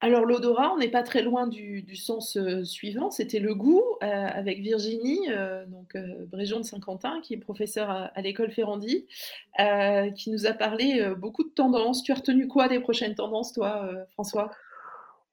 Alors 0.00 0.26
l'odorat, 0.26 0.70
on 0.74 0.78
n'est 0.78 0.90
pas 0.90 1.02
très 1.02 1.22
loin 1.22 1.46
du 1.46 1.80
du 1.82 1.96
sens, 1.96 2.36
suivant, 2.64 3.10
c'était 3.10 3.38
le 3.38 3.54
goût, 3.54 3.82
avec 4.02 4.60
Virginie, 4.60 5.20
donc 5.68 5.96
heu, 5.96 6.26
Bréjean 6.30 6.58
de 6.58 6.64
Saint-Quentin, 6.64 7.20
qui 7.22 7.32
est 7.34 7.38
professeure 7.38 7.88
à 7.88 8.04
à 8.14 8.20
l'école 8.20 8.50
Ferrandi, 8.50 9.06
qui 10.14 10.30
nous 10.30 10.46
a 10.46 10.52
parlé, 10.52 11.10
beaucoup 11.16 11.42
de 11.44 11.48
tendances. 11.48 12.02
Tu 12.02 12.12
as 12.12 12.16
retenu 12.16 12.48
quoi 12.48 12.68
des 12.68 12.80
prochaines 12.80 13.14
tendances 13.14 13.54
toi, 13.54 13.86
heu, 13.90 14.04
François? 14.12 14.50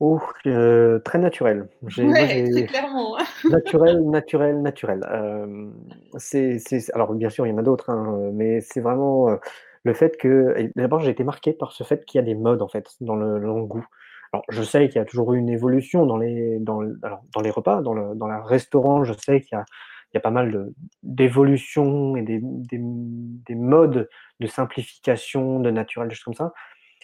Oh, 0.04 0.20
heu, 0.48 1.00
très 1.06 1.20
naturel. 1.20 1.68
J'ai 1.86 2.04
moi 2.04 2.16
très 2.26 2.64
clairement. 2.66 3.16
naturel, 3.52 4.02
naturel, 4.10 4.60
naturel. 4.64 5.02
Hem, 5.14 5.74
c'est 6.18 6.58
alors 6.96 7.14
bien 7.14 7.30
sûr, 7.30 7.46
il 7.46 7.52
y 7.52 7.54
en 7.54 7.60
a 7.60 7.62
d'autres, 7.62 7.92
hein, 7.92 8.32
mais 8.34 8.62
c'est 8.62 8.82
vraiment, 8.82 9.30
heu, 9.30 9.40
le 9.84 9.94
fait 9.94 10.18
que 10.18 10.56
d'abord 10.76 11.02
j'ai 11.02 11.12
été 11.12 11.24
marqué 11.24 11.54
par 11.54 11.72
ce 11.72 11.84
fait 11.84 12.04
qu'il 12.06 12.18
y 12.18 12.22
a 12.24 12.26
des 12.26 12.34
modes 12.34 12.64
en 12.64 12.68
fait, 12.68 12.88
dans 13.00 13.16
le 13.16 13.40
dans 13.40 13.60
le 13.60 13.66
goût. 13.66 13.86
Alors 14.34 14.44
je 14.50 14.64
sais 14.64 14.88
qu'il 14.90 14.96
y 14.98 15.02
a 15.02 15.06
toujours 15.06 15.34
eu 15.34 15.38
une 15.38 15.50
évolution 15.50 16.08
dans 16.08 16.18
les 16.18 16.58
dans 16.60 16.82
alors 17.04 17.22
dans 17.36 17.42
les 17.42 17.52
repas, 17.52 17.84
dans 17.84 17.94
le 17.94 18.16
dans 18.16 18.28
la 18.28 18.42
restaurant, 18.42 19.04
je 19.04 19.14
sais 19.14 19.42
qu'il 19.42 19.56
y 19.56 19.62
a 19.62 19.66
il 20.14 20.16
y 20.16 20.18
a 20.18 20.22
pas 20.22 20.32
mal 20.32 20.70
d'évolutions 21.04 22.16
et 22.16 22.24
des 22.24 22.40
des 22.42 22.80
des 22.82 23.56
modes 23.56 24.10
de 24.40 24.48
simplification, 24.48 25.60
de 25.60 25.70
naturel, 25.70 26.10
des 26.10 26.16
choses 26.16 26.24
comme 26.26 26.34
ça. 26.34 26.54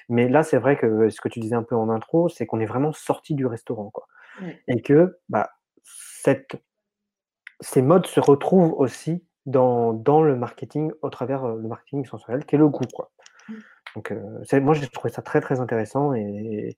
Mais 0.09 0.29
là, 0.29 0.43
c'est 0.43 0.57
vrai 0.57 0.77
que 0.77 1.09
ce 1.09 1.21
que 1.21 1.29
tu 1.29 1.39
disais 1.39 1.55
un 1.55 1.63
peu 1.63 1.75
en 1.75 1.89
intro, 1.89 2.29
c'est 2.29 2.45
qu'on 2.45 2.59
est 2.59 2.65
vraiment 2.65 2.93
sortis 2.93 3.35
du 3.35 3.45
restaurant, 3.45 3.89
quoi 3.91 4.07
et 4.67 4.81
que, 4.81 5.17
bah, 5.29 5.49
cette 5.83 6.57
ces 7.61 7.81
modes 7.81 8.05
se 8.07 8.19
retrouvent 8.19 8.73
aussi 8.73 9.23
dans 9.45 9.93
dans 9.93 10.21
le 10.21 10.35
marketing 10.35 10.91
au 11.01 11.09
travers, 11.09 11.45
heu, 11.45 11.59
le 11.61 11.67
marketing 11.67 12.05
sensoriel 12.05 12.45
qui 12.45 12.55
est 12.55 12.59
le 12.59 12.67
goût, 12.69 12.85
quoi. 12.93 13.11
Mmh. 13.49 13.53
Donc 13.97 14.13
c'est 14.43 14.59
moi 14.59 14.75
j'ai 14.75 14.85
trouvé 14.85 15.11
ça 15.11 15.23
très, 15.23 15.41
très 15.41 15.59
intéressant 15.59 16.13
et 16.13 16.77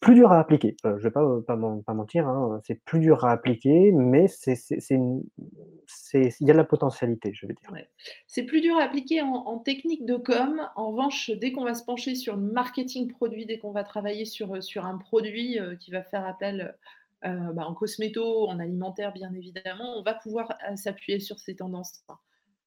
plus 0.00 0.16
dur 0.16 0.32
à 0.32 0.40
appliquer. 0.40 0.76
Heu, 0.84 0.96
je 0.98 1.04
vais 1.04 1.12
pas, 1.12 1.22
heu, 1.22 1.40
pas 1.40 1.54
men 1.54 1.84
pas 1.84 1.94
mentir, 1.94 2.26
hein, 2.26 2.60
c'est 2.66 2.82
plus 2.82 2.98
dur 2.98 3.24
à 3.24 3.30
appliquer, 3.30 3.92
mais 3.92 4.26
il 4.26 5.22
y 6.40 6.50
a 6.50 6.52
de 6.52 6.58
la 6.58 6.64
potentialité, 6.64 7.30
je 7.32 7.46
vais 7.46 7.54
dire. 7.54 7.86
C'est 8.26 8.42
plus 8.42 8.60
dur 8.60 8.76
à 8.76 8.82
appliquer 8.82 9.22
en 9.22 9.58
technique 9.58 10.04
de 10.04 10.16
com. 10.16 10.68
En 10.74 10.90
revanche, 10.90 11.30
dès 11.30 11.52
qu'on 11.52 11.62
va 11.62 11.74
se 11.74 11.84
pencher 11.84 12.16
sur 12.16 12.34
le 12.34 12.42
marketing 12.42 13.06
produit, 13.06 13.46
dès 13.46 13.58
qu'on 13.58 13.70
va 13.70 13.84
travailler 13.84 14.24
sur, 14.24 14.52
un 14.84 14.98
produit, 14.98 15.60
qui 15.78 15.92
va 15.92 16.02
faire 16.02 16.26
appel, 16.26 16.76
bah, 17.22 17.68
en 17.68 17.74
cosméto, 17.74 18.48
en 18.48 18.58
alimentaire 18.58 19.12
bien 19.12 19.32
évidemment, 19.32 19.96
on 19.96 20.02
va 20.02 20.14
pouvoir, 20.14 20.52
s'appuyer 20.74 21.20
sur 21.20 21.38
ces 21.38 21.54
tendances-là. 21.54 22.16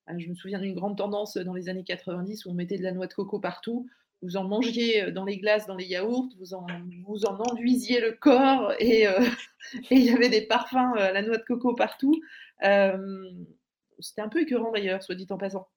Heu, 0.10 0.20
je 0.20 0.30
me 0.30 0.36
souviens 0.36 0.60
d'une 0.60 0.76
grande 0.76 0.98
tendance, 0.98 1.38
dans 1.38 1.54
les 1.54 1.70
années 1.70 1.84
90 1.84 2.46
où 2.46 2.52
on 2.52 2.54
mettait 2.54 2.78
de 2.78 2.84
la 2.84 2.92
noix 2.92 3.08
de 3.08 3.14
coco 3.14 3.40
partout. 3.40 3.88
Vous 4.22 4.38
en 4.38 4.44
mangiez, 4.44 5.06
heu, 5.06 5.12
dans 5.12 5.26
les 5.26 5.38
glaces, 5.38 5.66
dans 5.68 5.76
les 5.76 5.86
yaourts, 5.88 6.30
vous 6.40 6.54
en 6.54 6.82
vous 7.06 7.26
en 7.26 7.40
enduisiez 7.40 8.00
le 8.02 8.14
corps 8.14 8.74
et 8.80 9.08
heu 9.08 9.14
et 9.92 9.96
il 9.96 10.04
y 10.04 10.12
avait 10.12 10.30
des 10.30 10.48
parfums, 10.48 10.96
heu, 10.98 11.00
à 11.02 11.12
la 11.14 11.22
noix 11.24 11.38
de 11.38 11.44
coco 11.44 11.76
partout. 11.76 12.14
C'était 14.00 14.22
un 14.22 14.30
peu 14.30 14.42
écœurant 14.42 14.72
d'ailleurs, 14.72 15.04
soit 15.04 15.16
dit 15.16 15.28
en 15.30 15.38
passant. 15.38 15.68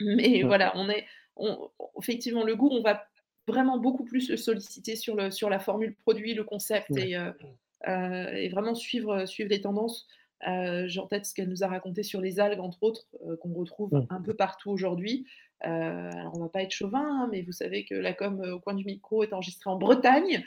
Mais 0.00 0.42
voilà, 0.44 0.72
on 0.76 0.90
est 0.90 1.06
on 1.36 1.70
effectivement, 1.98 2.44
le 2.44 2.56
goût, 2.56 2.70
on 2.72 2.82
va 2.82 3.06
vraiment 3.48 3.78
beaucoup 3.78 4.04
plus 4.04 4.30
le 4.30 4.36
solliciter 4.38 4.96
sur 4.96 5.16
le 5.16 5.30
sur 5.30 5.50
la 5.50 5.60
formule 5.60 5.96
produit, 5.96 6.34
le 6.34 6.44
concept 6.44 6.96
Ouais. 6.96 6.98
et 6.98 7.16
et 7.86 8.48
vraiment 8.50 8.74
suivre, 8.74 9.26
suivre 9.26 9.50
les 9.50 9.60
tendances. 9.62 10.08
Heu, 10.48 10.86
j'ai 10.88 11.00
en 11.00 11.06
tête 11.06 11.26
ce 11.26 11.34
qu'elle 11.34 11.48
nous 11.48 11.62
a 11.62 11.68
raconté 11.68 12.02
sur 12.02 12.20
les 12.20 12.40
algues, 12.40 12.60
entre 12.60 12.82
autres, 12.82 13.06
heu, 13.28 13.36
qu'on 13.36 13.52
retrouve 13.54 13.90
Mmh. 13.92 14.00
un 14.10 14.20
peu 14.20 14.34
partout 14.34 14.70
aujourd'hui. 14.70 15.26
Heu, 15.64 15.68
alors 15.68 16.32
on 16.36 16.40
va 16.40 16.48
pas 16.48 16.62
être 16.62 16.72
chauvin, 16.72 17.04
hein, 17.04 17.28
mais 17.30 17.42
vous 17.42 17.52
savez 17.52 17.84
que 17.84 17.94
la 17.94 18.12
com, 18.12 18.40
au 18.40 18.60
coin 18.60 18.74
du 18.74 18.84
micro 18.84 19.22
est 19.22 19.32
enregistrée 19.32 19.70
en 19.70 19.76
Bretagne, 19.76 20.44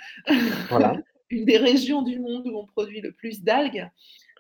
Voilà. 0.70 0.94
une 1.30 1.46
des 1.46 1.58
régions 1.58 2.02
du 2.02 2.20
monde 2.20 2.48
où 2.48 2.58
on 2.58 2.66
produit 2.66 3.02
le 3.02 3.12
plus 3.12 3.44
d'algues. 3.44 3.90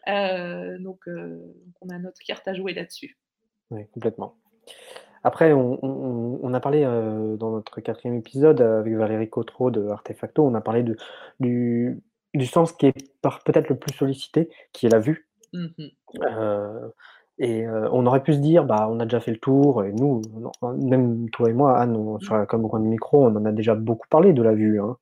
Donc 0.07 1.07
on 1.07 1.89
a 1.89 1.97
notre 1.97 2.21
carte 2.25 2.47
à 2.47 2.53
jouer 2.53 2.73
là-dessus. 2.73 3.17
Oui, 3.71 3.87
complètement. 3.93 4.35
Après 5.23 5.53
on 5.53 5.79
on 5.83 5.89
on 5.89 6.39
on 6.43 6.53
a 6.53 6.59
parlé, 6.59 6.83
dans 6.83 7.51
notre 7.51 7.81
4e 7.81 8.13
épisode 8.19 8.61
avec 8.61 8.93
Valérie 8.93 9.29
Cotreau 9.29 9.71
de 9.71 9.87
Artefacto, 9.87 10.45
on 10.45 10.53
a 10.53 10.61
parlé 10.61 10.83
de 10.83 10.97
du 11.39 12.01
du 12.35 12.45
sens 12.45 12.73
qui 12.73 12.87
est 12.87 12.93
peut-être 13.21 13.69
le 13.69 13.77
plus 13.77 13.93
sollicité, 13.93 14.49
qui 14.73 14.85
est 14.85 14.89
la 14.89 14.99
vue. 14.99 15.24
Mmh 15.53 15.85
et 17.37 17.67
on 17.67 18.05
aurait 18.05 18.23
pu 18.23 18.33
se 18.33 18.39
dire: 18.39 18.63
«Bah, 18.65 18.87
on 18.89 18.99
a 19.01 19.05
déjà 19.05 19.19
fait 19.19 19.31
le 19.31 19.39
tour» 19.39 19.83
et 19.83 19.91
nous, 19.91 20.21
enfin, 20.61 20.73
même 20.77 21.29
toi 21.31 21.49
et 21.49 21.53
moi, 21.53 21.77
Anne, 21.79 21.95
on 21.97 22.19
Mmh. 22.21 22.21
sur 22.21 22.35
la 22.37 22.45
com 22.45 22.63
au 22.65 22.69
coin 22.69 22.79
du 22.79 22.87
micro, 22.87 23.25
on 23.25 23.35
en 23.35 23.45
a 23.45 23.51
déjà 23.51 23.75
beaucoup 23.75 24.07
parlé 24.09 24.31
de 24.33 24.41
la 24.41 24.53
vue, 24.53 24.79
hein. 24.81 24.97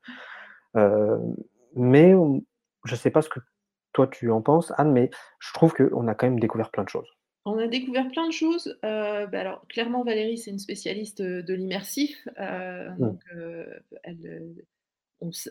Mais 1.75 2.13
on 2.15 2.43
je 2.85 2.95
sais 2.95 3.11
pas 3.11 3.21
ce 3.21 3.29
que 3.29 3.39
toi 3.93 4.07
tu 4.07 4.31
en 4.31 4.41
penses, 4.41 4.73
Anne, 4.77 4.91
mais 4.93 5.09
je 5.39 5.53
trouve 5.53 5.73
qu'on 5.73 6.07
a 6.07 6.15
quand 6.15 6.27
même 6.27 6.39
découvert 6.39 6.71
plein 6.71 6.83
de 6.83 6.89
choses. 6.89 7.09
On 7.45 7.57
a 7.57 7.67
découvert 7.67 8.09
plein 8.09 8.27
de 8.27 8.31
choses, 8.33 8.77
bah, 8.81 9.27
alors 9.33 9.65
clairement 9.67 10.03
Valérie, 10.03 10.37
c'est 10.37 10.51
une 10.51 10.59
spécialiste, 10.59 11.21
de 11.21 11.53
l'immersif, 11.53 12.25
Mmh. 12.99 12.99
donc 12.99 13.21
elle, 14.03 14.55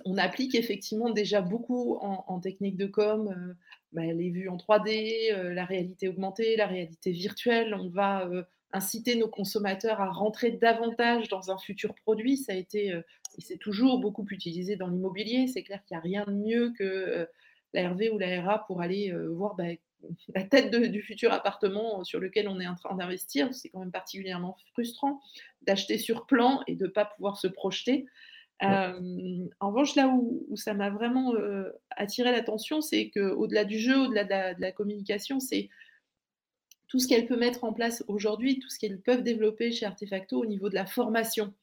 on 0.04 0.18
applique 0.18 0.54
effectivement 0.54 1.10
déjà 1.10 1.40
beaucoup 1.40 1.96
en 2.00 2.40
technique 2.40 2.76
de 2.76 2.86
com, 2.86 3.28
heu, 3.36 3.56
bah, 3.92 4.04
les 4.06 4.30
vues 4.30 4.48
en 4.48 4.56
3D, 4.56 5.32
heu, 5.32 5.50
la 5.52 5.64
réalité 5.64 6.08
augmentée, 6.08 6.56
la 6.56 6.66
réalité 6.66 7.12
virtuelle. 7.12 7.74
On 7.74 7.88
va, 7.88 8.26
heu, 8.26 8.44
inciter 8.72 9.16
nos 9.16 9.28
consommateurs 9.28 10.00
à 10.00 10.10
rentrer 10.10 10.50
davantage 10.52 11.28
dans 11.28 11.50
un 11.50 11.58
futur 11.58 11.94
produit. 11.94 12.36
Ça 12.38 12.52
a 12.52 12.56
été, 12.56 12.98
c'est 13.38 13.58
toujours 13.58 14.00
beaucoup 14.00 14.26
utilisé 14.30 14.76
dans 14.76 14.88
l'immobilier. 14.88 15.46
C'est 15.46 15.62
clair 15.62 15.82
qu'il 15.84 15.94
y 15.94 15.98
a 15.98 16.00
rien 16.00 16.24
de 16.26 16.32
mieux 16.32 16.72
que, 16.78 17.28
la 17.74 17.90
RV 17.90 18.10
ou 18.10 18.18
la 18.18 18.42
RA 18.42 18.64
pour 18.66 18.80
aller, 18.82 19.12
voir, 19.30 19.54
bah, 19.56 19.64
la 20.34 20.42
tête 20.44 20.74
du 20.74 21.02
futur 21.02 21.32
appartement 21.32 22.02
sur 22.04 22.18
lequel 22.18 22.48
on 22.48 22.60
est 22.60 22.66
en 22.66 22.74
train 22.74 22.94
d'investir. 22.96 23.52
C'est 23.54 23.68
quand 23.68 23.80
même 23.80 23.92
particulièrement 23.92 24.56
frustrant 24.72 25.20
d'acheter 25.62 25.98
sur 25.98 26.26
plan 26.26 26.62
et 26.66 26.74
de 26.74 26.86
pas 26.86 27.04
pouvoir 27.04 27.36
se 27.36 27.46
projeter. 27.46 28.06
En 28.60 29.68
revanche, 29.70 29.96
là 29.96 30.08
où 30.08 30.46
où 30.48 30.56
ça 30.56 30.74
m'a 30.74 30.90
vraiment, 30.90 31.34
attiré 31.90 32.30
l'attention, 32.30 32.80
c'est 32.80 33.10
qu'au-delà 33.10 33.64
du 33.64 33.78
jeu, 33.78 33.98
au-delà 33.98 34.24
de 34.24 34.30
la 34.30 34.54
de 34.54 34.60
la 34.60 34.72
communication, 34.72 35.40
c'est 35.40 35.68
tout 36.88 36.98
ce 36.98 37.08
qu'elle 37.08 37.26
peut 37.26 37.38
mettre 37.38 37.64
en 37.64 37.72
place 37.72 38.04
aujourd'hui, 38.06 38.58
tout 38.58 38.68
ce 38.68 38.78
qu'elles 38.78 39.00
peuvent 39.00 39.22
développer 39.22 39.72
chez 39.72 39.86
Artefacto 39.86 40.38
au 40.38 40.46
niveau 40.46 40.68
de 40.68 40.74
la 40.74 40.86
formation. 40.86 41.54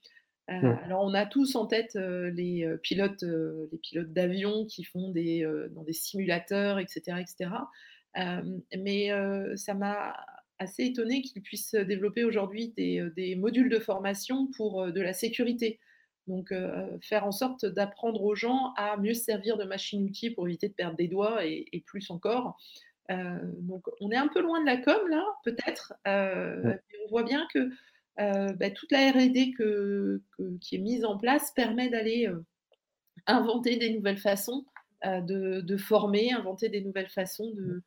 Mmh. 0.51 0.65
alors 0.84 1.03
on 1.03 1.13
a 1.13 1.27
tous 1.27 1.55
en 1.55 1.67
tête, 1.67 1.93
les, 1.93 2.67
pilotes, 2.81 3.22
les 3.22 3.77
pilotes 3.77 4.12
d'avion 4.12 4.65
qui 4.65 4.84
font 4.84 5.12
des, 5.12 5.48
dans 5.75 5.84
des 5.84 5.93
simulateurs 5.93 6.79
et 6.79 6.88
cetera 6.88 7.22
et 7.22 7.27
cetera. 7.27 7.69
Hem, 8.15 8.62
mais 8.75 9.12
ça 9.55 9.75
m'a 9.75 10.15
assez 10.58 10.86
étonnée 10.86 11.22
qu'ils 11.22 11.41
puissent 11.41 11.75
développer 11.75 12.24
aujourd'hui 12.24 12.74
des, 12.75 13.36
modules 13.36 13.69
de 13.69 13.79
formation 13.79 14.48
pour, 14.48 14.91
de 14.91 15.01
la 15.01 15.13
sécurité. 15.13 15.79
Donc 16.30 16.54
heu, 16.54 16.72
faire 17.02 17.26
en 17.28 17.34
sorte 17.34 17.66
d'apprendre 17.66 18.24
aux 18.24 18.36
gens 18.36 18.74
à 18.78 18.98
mieux 18.98 19.14
se 19.16 19.24
servir 19.26 19.58
de 19.58 19.66
machines-outils 19.66 20.32
pour 20.32 20.48
éviter 20.48 20.70
de 20.70 20.74
perdre 20.76 20.98
des 20.98 21.10
doigts 21.10 21.46
et 21.46 21.66
et 21.74 21.82
plus 21.82 22.10
encore. 22.12 22.58
Heu, 23.12 23.16
donc 23.60 23.86
on 24.02 24.12
est 24.12 24.18
un 24.18 24.30
peu 24.30 24.42
loin 24.42 24.62
de 24.62 24.68
la 24.68 24.78
com 24.78 25.00
là, 25.10 25.26
peut-être, 25.46 25.94
mais 26.06 26.98
on 27.06 27.10
voit 27.10 27.24
bien 27.24 27.48
que, 27.54 27.70
bah, 28.18 28.72
toute 28.72 28.92
la 28.92 29.12
R&D 29.12 29.54
que 29.58 30.22
que 30.38 30.58
qui 30.60 30.76
est 30.76 30.80
mise 30.80 31.06
en 31.06 31.18
place 31.18 31.52
permet 31.56 31.90
d'aller, 31.90 32.30
inventer 33.28 33.78
des 33.78 33.92
nouvelles 33.92 34.18
façons, 34.20 34.66
de 35.06 35.62
de 35.62 35.78
former, 35.78 36.32
inventer 36.34 36.70
des 36.70 36.82
nouvelles 36.82 37.10
façons 37.10 37.52
de 37.52 37.84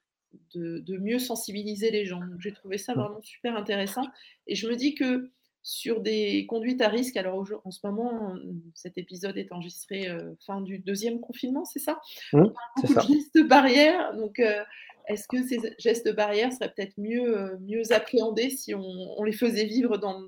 de 0.55 0.79
de 0.81 0.99
mieux 0.99 1.19
sensibiliser 1.19 1.91
les 1.91 2.07
gens. 2.07 2.21
Donc 2.21 2.41
j'ai 2.41 2.53
trouvé 2.53 2.79
ça 2.79 2.95
vraiment 2.95 3.21
super 3.23 3.57
intéressant. 3.57 4.05
Et 4.47 4.55
je 4.57 4.69
me 4.69 4.77
dis 4.77 4.95
que 4.95 5.31
sur 5.63 6.01
des 6.01 6.47
conduites 6.47 6.81
à 6.83 6.89
risque, 6.89 7.17
alors 7.17 7.45
en 7.65 7.71
ce 7.71 7.81
moment, 7.85 8.35
cet 8.75 8.99
épisode 8.99 9.37
est 9.39 9.53
enregistré, 9.53 10.09
heu, 10.09 10.37
fin 10.47 10.61
du 10.61 10.79
2e 10.81 11.21
confinement, 11.21 11.65
c'est 11.65 11.79
ça? 11.79 12.01
Mmh, 12.33 12.53
On 12.83 12.89
parle 12.89 13.09
de 13.11 13.15
gestes 13.15 13.49
barrières, 13.49 14.15
donc 14.17 14.39
heu, 14.41 14.65
est-ce 15.09 15.29
que 15.29 15.43
ces 15.45 15.59
gestes 15.79 16.15
barrières 16.15 16.53
seraient 16.53 16.73
peut-être 16.75 16.99
mieux, 16.99 17.37
heu, 17.39 17.59
mieux 17.61 17.93
appréhendés 17.93 18.51
si 18.51 18.75
on 18.75 18.83
on 18.83 19.25
les 19.25 19.33
faisait 19.33 19.67
vivre 19.67 19.99
dans 19.99 20.23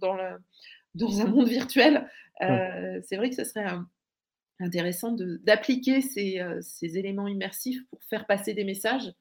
dans 0.94 1.20
un 1.20 1.26
monde 1.26 1.48
virtuel? 1.48 2.08
Mmh. 2.48 2.60
C'est 3.04 3.16
vrai 3.16 3.30
que 3.30 3.36
ce 3.36 3.44
serait, 3.44 3.66
intéressant 4.60 5.12
d'appliquer 5.12 6.00
ces, 6.00 6.40
ces 6.62 6.98
éléments 6.98 7.28
immersifs 7.28 7.80
pour 7.90 8.02
faire 8.04 8.26
passer 8.26 8.54
des 8.54 8.64
messages. 8.64 9.12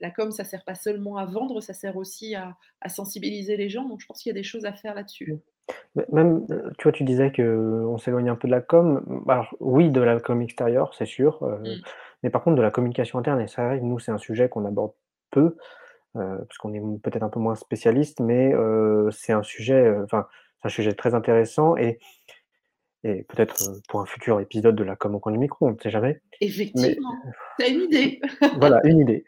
La 0.00 0.10
com, 0.10 0.30
ça 0.32 0.44
sert 0.44 0.64
pas 0.64 0.74
seulement 0.74 1.16
à 1.18 1.26
vendre, 1.26 1.60
ça 1.60 1.74
sert 1.74 1.96
aussi 1.96 2.34
à 2.34 2.56
à 2.80 2.88
sensibiliser 2.88 3.56
les 3.56 3.68
gens, 3.68 3.88
donc 3.88 4.00
je 4.00 4.06
pense 4.06 4.22
qu'il 4.22 4.30
y 4.30 4.34
a 4.36 4.40
des 4.40 4.42
choses 4.44 4.64
à 4.66 4.72
faire 4.72 4.94
là-dessus. 4.94 5.40
Même, 6.12 6.46
heu, 6.50 6.72
tu 6.78 6.84
vois, 6.84 6.92
tu 6.92 7.04
disais 7.04 7.32
qu'on 7.32 7.98
s'éloigne 7.98 8.28
un 8.28 8.36
peu 8.36 8.48
de 8.48 8.52
la 8.52 8.60
com. 8.60 9.02
Mmh, 9.06 9.30
alors 9.30 9.54
oui, 9.60 9.90
de 9.90 10.00
la 10.00 10.20
com 10.20 10.40
extérieure, 10.42 10.94
c'est 10.94 11.06
sûr, 11.06 11.42
heu, 11.44 11.58
Mmh. 11.64 11.82
mais 12.22 12.30
par 12.30 12.42
contre 12.44 12.56
de 12.56 12.62
la 12.62 12.70
communication 12.70 13.18
interne 13.18 13.40
et 13.40 13.46
c'est 13.48 13.62
vrai 13.64 13.78
que 13.80 13.84
nous, 13.84 13.98
c'est 13.98 14.12
un 14.12 14.18
sujet 14.18 14.48
qu'on 14.48 14.64
aborde 14.66 14.92
peu, 15.30 15.56
heu, 16.16 16.46
parce 16.48 16.58
qu'on 16.58 16.74
est 16.74 16.82
peut-être 17.02 17.22
un 17.24 17.30
peu 17.30 17.40
moins 17.40 17.56
spécialiste, 17.56 18.20
mais 18.20 18.54
c'est 19.12 19.32
un 19.34 19.42
sujet, 19.44 19.94
enfin, 20.04 20.26
un 20.64 20.70
sujet 20.70 20.94
très 20.94 21.14
intéressant 21.14 21.76
et 21.76 21.98
et 23.04 23.22
peut-être, 23.24 23.56
pour 23.88 24.00
un 24.00 24.06
futur 24.06 24.40
épisode 24.40 24.74
de 24.74 24.82
la 24.82 24.96
com 24.96 25.14
au 25.14 25.20
coin 25.20 25.32
du 25.32 25.38
micro, 25.38 25.68
on 25.68 25.72
ne 25.72 25.78
sait 25.78 25.90
jamais. 25.90 26.20
Mais 26.40 26.46
Effectivement, 26.48 27.12
as 27.62 27.68
une 27.68 27.82
idée. 27.82 28.20
voilà, 28.58 28.80
une 28.84 29.00
idée, 29.00 29.24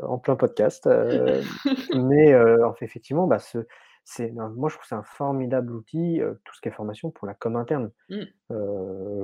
en 0.00 0.18
plein 0.18 0.36
podcast, 0.36 0.88
mais 1.94 2.34
en 2.36 2.72
fait, 2.74 2.84
effectivement, 2.84 3.26
bah, 3.26 3.38
ce 3.38 3.66
c'est 4.04 4.32
moi, 4.32 4.68
je 4.68 4.74
trouve 4.74 4.82
que 4.82 4.88
c'est 4.88 4.94
un 4.94 5.02
formidable 5.02 5.72
outil, 5.72 6.20
tout 6.44 6.54
ce 6.54 6.60
qui 6.60 6.68
est 6.68 6.72
formation 6.72 7.10
pour 7.10 7.26
la 7.26 7.34
com 7.34 7.56
interne. 7.56 7.90
Mmh. 8.08 8.22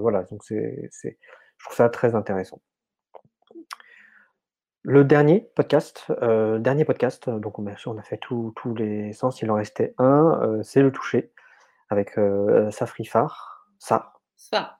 Voilà, 0.00 0.23
donc 0.25 0.42
c'est 0.45 0.88
c'est 0.90 1.18
je 1.59 1.64
trouve 1.64 1.76
ça 1.76 1.88
très 1.88 2.14
intéressant. 2.14 2.61
Le 4.83 5.04
dernier 5.04 5.50
podcast, 5.56 6.12
dernier 6.61 6.85
podcast, 6.85 7.28
donc 7.28 7.59
on 7.59 7.62
bien 7.62 7.76
sûr, 7.76 7.92
on 7.92 7.99
a 7.99 8.02
fait 8.02 8.18
tous 8.18 8.52
les 8.76 9.12
sens, 9.12 9.42
il 9.42 9.50
en 9.50 9.54
restait 9.54 9.95
un, 9.99 10.61
c'est 10.62 10.83
le 10.83 10.92
toucher 10.92 11.33
avec, 11.88 12.18
Safri 12.71 13.04
Farr 13.04 13.55
Sarr 13.78 14.21
Ça. 14.37 14.78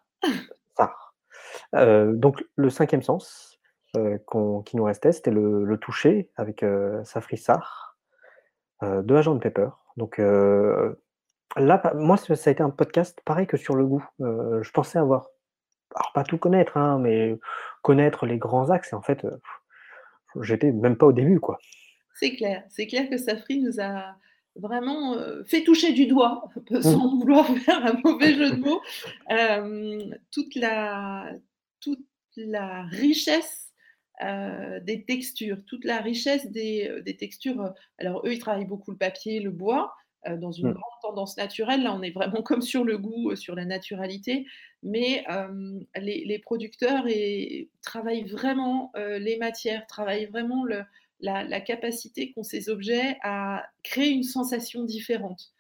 Sarr. 0.77 1.15
Heu, 1.75 2.13
donc 2.15 2.45
le 2.57 2.69
5e 2.69 3.03
sens, 3.03 3.59
qu'on 4.27 4.63
qui 4.63 4.77
nous 4.77 4.85
restait, 4.85 5.13
c'était 5.13 5.31
le 5.31 5.65
le 5.65 5.79
toucher 5.79 6.31
avec, 6.37 6.63
heu, 6.63 7.01
Safri 7.05 7.43
heu, 8.83 9.03
de 9.03 9.15
Agent 9.15 9.39
Pepper. 9.39 9.69
Donc 9.97 10.19
là, 10.19 11.93
moi, 11.95 12.17
ça 12.17 12.37
ça 12.37 12.51
a 12.51 12.53
été 12.53 12.63
un 12.63 12.71
podcast 12.71 13.21
pareil 13.25 13.47
que 13.47 13.57
sur 13.57 13.75
le 13.75 13.87
goût. 13.87 14.05
Je 14.21 14.71
pensais 14.71 14.99
avoir 14.99 15.29
alors 15.95 16.13
pas 16.13 16.25
tout 16.25 16.39
connaître, 16.39 16.77
hein, 16.77 16.99
mais 16.99 17.39
connaître 17.83 18.27
les 18.27 18.39
grands 18.39 18.71
axes 18.71 18.93
et 18.93 18.97
en 18.97 19.03
fait, 19.03 19.27
j'étais 20.43 20.73
même 20.73 20.97
pas 20.97 21.07
au 21.07 21.13
début, 21.13 21.41
quoi. 21.41 21.59
C'est 22.15 22.35
clair, 22.35 22.65
c'est 22.69 22.87
clair 22.87 23.09
que 23.11 23.17
Safri 23.19 23.61
nous 23.61 23.81
a 23.81 24.17
vraiment, 24.59 25.15
heu, 25.17 25.45
fait 25.47 25.65
toucher 25.65 25.93
du 25.93 26.07
doigt, 26.07 26.49
Mmh. 26.83 27.01
sans 27.01 27.17
vouloir 27.17 27.47
faire 27.59 27.85
un 27.87 28.01
mauvais 28.05 28.35
jeu 28.35 28.53
de 28.53 28.59
mots, 28.61 28.81
hem, 29.29 30.17
toute 30.33 30.55
la 30.55 31.33
toute 31.81 32.07
la 32.37 32.85
richesse, 32.85 33.73
heu, 34.23 34.81
des 34.83 35.05
textures, 35.05 35.59
toute 35.67 35.85
la 35.85 35.99
richesse 36.01 36.51
des, 36.51 37.17
textures, 37.19 37.73
alors 37.99 38.27
eux, 38.27 38.33
ils 38.33 38.39
travaillent 38.39 38.65
beaucoup 38.67 38.91
le 38.93 38.99
papier, 38.99 39.41
le 39.41 39.51
bois, 39.51 39.95
dans 40.29 40.51
une 40.51 40.67
Mmh. 40.67 40.73
grande 40.73 41.01
tendance 41.03 41.37
naturelle. 41.37 41.85
Là, 41.85 41.95
on 41.95 42.03
est 42.03 42.11
vraiment 42.11 42.43
comme 42.43 42.61
sur 42.63 42.83
le 42.83 42.99
goût, 42.99 43.37
sur 43.37 43.55
la 43.55 43.65
naturalité, 43.65 44.45
mais 44.83 45.25
les 45.97 46.25
les 46.25 46.39
producteurs 46.41 47.05
et 47.09 47.71
travaillent 47.83 48.25
vraiment, 48.25 48.93
les 48.97 49.37
matières, 49.39 49.87
travaillent 49.87 50.27
vraiment 50.27 50.65
le 50.65 50.83
la 51.21 51.45
la 51.45 51.61
capacité 51.61 52.33
qu'ont 52.33 52.43
ces 52.45 52.69
objets 52.69 53.17
à 53.23 53.67
créer 53.85 54.11
une 54.11 54.23
sensation 54.25 54.85
différente. 54.85 55.53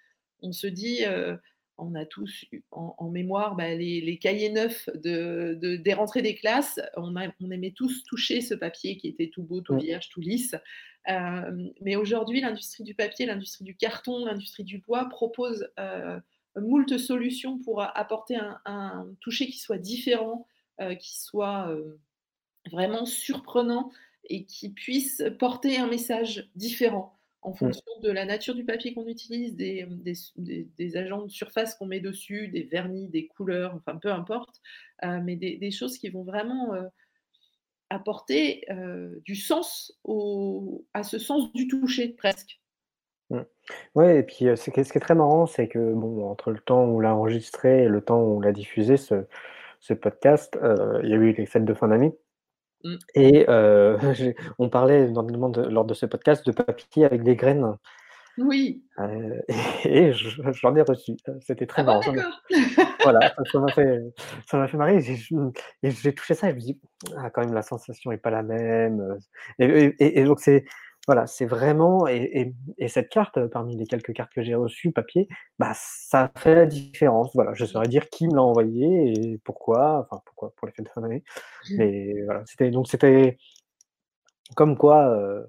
On 0.43 0.53
se 0.53 0.67
dit, 0.67 1.05
heu, 1.07 1.39
on 1.79 1.95
a 1.95 2.07
tous 2.07 2.45
eu 2.53 2.63
en 2.71 2.95
en 2.99 3.11
mémoire, 3.11 3.57
bah, 3.57 3.75
les 3.75 4.01
les 4.01 4.19
cahiers 4.19 4.51
neufs 4.51 4.89
de 4.95 5.59
de 5.61 5.77
des 5.77 5.95
rentrées 5.95 6.23
des 6.23 6.35
classes. 6.35 6.81
On 6.97 7.17
a 7.17 7.29
on 7.41 7.51
aimait 7.51 7.73
tous 7.73 8.05
toucher 8.05 8.41
ce 8.43 8.55
papier 8.55 8.97
qui 8.99 9.09
était 9.09 9.29
tout 9.31 9.43
beau, 9.45 9.61
tout 9.63 9.77
vierge, 9.77 10.09
tout 10.11 10.21
lisse. 10.21 10.55
Hem, 11.07 11.71
mais 11.83 11.97
aujourd'hui, 11.97 12.41
l'industrie 12.41 12.85
du 12.85 12.95
papier, 12.95 13.27
l'industrie 13.27 13.65
du 13.65 13.77
carton, 13.77 14.25
l'industrie 14.27 14.65
du 14.65 14.79
bois 14.79 15.09
propose, 15.09 15.69
heu, 15.79 16.21
moult 16.57 16.99
solutions 16.99 17.59
pour 17.61 17.83
apporter 17.83 18.37
un 18.37 18.61
un 18.67 19.07
toucher 19.21 19.47
qui 19.49 19.59
soit 19.61 19.79
différent, 19.79 20.47
heu, 20.81 20.95
qui 20.97 21.19
soit, 21.21 21.71
vraiment 22.73 23.07
surprenant 23.07 23.91
et 24.29 24.45
qui 24.45 24.71
puisse 24.73 25.23
porter 25.39 25.77
un 25.79 25.89
message 25.89 26.51
différent 26.57 27.19
en 27.43 27.55
Mmh. 27.61 27.77
fonction 27.77 27.85
de 28.03 28.11
la 28.11 28.25
nature 28.25 28.55
du 28.57 28.65
papier 28.65 28.93
qu'on 28.95 29.07
utilise, 29.07 29.55
des, 29.57 29.87
des 29.89 30.13
s 30.13 30.33
des 30.37 30.69
des 30.77 30.97
agents 30.97 31.23
de 31.23 31.31
surface 31.31 31.75
qu'on 31.77 31.87
met 31.87 32.01
dessus, 32.01 32.49
des 32.49 32.65
vernis, 32.65 33.09
des 33.09 33.29
couleurs, 33.29 33.75
enfin 33.77 33.97
peu 33.99 34.13
importe, 34.13 34.61
heu, 35.05 35.21
mais 35.23 35.37
des 35.37 35.71
choses 35.71 35.99
qui 35.99 36.09
vont 36.09 36.25
vraiment, 36.25 36.75
heu, 36.75 36.89
apporter, 37.91 38.65
heu, 38.71 39.21
du 39.25 39.35
sens 39.37 39.99
au 40.05 40.87
à 40.95 41.03
ce 41.03 41.19
sens 41.19 41.53
du 41.53 41.67
toucher 41.69 42.11
presque. 42.11 42.61
Mmh. 43.31 43.41
Ouais 43.97 44.19
et 44.21 44.23
puis, 44.23 44.47
ce 44.57 44.71
qui 44.71 44.81
est 44.81 45.01
très 45.01 45.15
marrant, 45.15 45.47
c'est 45.47 45.67
que 45.69 45.93
bon, 45.95 46.25
entre 46.31 46.51
le 46.53 46.61
temps 46.61 46.85
où 46.85 46.97
on 46.97 47.01
l'a 47.01 47.15
enregistré 47.15 47.85
et 47.85 47.89
le 47.89 48.01
temps 48.01 48.21
où 48.21 48.37
on 48.37 48.41
l'a 48.41 48.53
diffusé 48.53 48.97
ce 48.97 49.27
ce 49.81 49.95
podcast, 49.95 50.59
il 51.05 51.11
y 51.11 51.15
a 51.15 51.17
eu 51.17 51.33
les 51.35 51.47
fêtes 51.47 51.65
de 51.67 51.75
fin 51.75 51.89
d'année 51.89 52.17
Mmh. 52.85 52.95
et 53.15 53.47
j'ai 54.15 54.37
on 54.59 54.69
parlait 54.69 55.07
énormément 55.09 55.49
de 55.49 55.63
lors 55.63 55.85
de 55.85 55.95
ce 55.95 56.07
podcast 56.07 56.47
de 56.47 56.53
papier 56.53 57.05
avec 57.05 57.23
des 57.23 57.35
graines, 57.37 57.75
Oui. 58.39 58.85
heu 59.01 59.43
et 59.85 60.13
je 60.13 60.29
j'en 60.53 60.75
ai 60.77 60.83
reçu. 60.83 61.17
C'était 61.41 61.67
très 61.67 61.83
Ah 61.83 61.87
marrant, 61.87 62.03
voilà, 63.03 63.21
ça 63.53 63.61
m'a 63.61 63.73
fait 63.73 64.01
ça 64.47 64.67
fait 64.69 64.77
marrer. 64.77 64.99
Et 65.83 65.91
j'ai 65.91 66.15
touché 66.15 66.35
ça 66.35 66.49
et 66.49 66.51
je 66.53 66.57
me 66.57 66.61
dis: 66.61 66.81
«Ah 67.19 67.31
quand 67.31 67.43
même 67.43 67.55
la 67.55 67.63
sensation 67.63 68.13
est 68.13 68.19
pas 68.19 68.31
la 68.31 68.43
même», 68.43 69.19
et 69.59 70.25
donc 70.25 70.41
c'est 70.41 70.65
voilà, 71.07 71.27
c'est 71.27 71.47
vraiment 71.47 72.09
et 72.09 72.17
et 72.35 72.55
et 72.79 72.89
cette 72.89 73.09
carte, 73.11 73.39
heu, 73.39 73.49
parmi 73.49 73.77
les 73.77 73.87
quelques 73.87 74.13
cartes 74.13 74.33
que 74.35 74.43
j'ai 74.43 74.55
reçues 74.57 74.93
papier, 74.93 75.29
bah, 75.59 75.73
ça 75.75 76.31
fait 76.37 76.55
la 76.55 76.67
différence. 76.67 77.31
Voilà, 77.35 77.55
je 77.55 77.65
Mmh. 77.65 77.67
saurais 77.67 77.89
dire 77.89 78.09
qui 78.11 78.29
me 78.29 78.35
l'a 78.35 78.43
envoyé 78.43 79.33
et 79.35 79.39
pourquoi, 79.45 80.01
enfin 80.11 80.21
pourquoi, 80.27 80.53
pour 80.57 80.67
les 80.67 80.73
fêtes 80.75 80.87
de 80.87 80.91
fin 80.91 81.01
d'année, 81.03 81.25
mais 81.77 82.15
voilà, 82.27 82.43
c'était 82.47 82.71
donc 82.71 82.89
c'était 82.89 83.39
comme 84.57 84.77
quoi, 84.77 85.45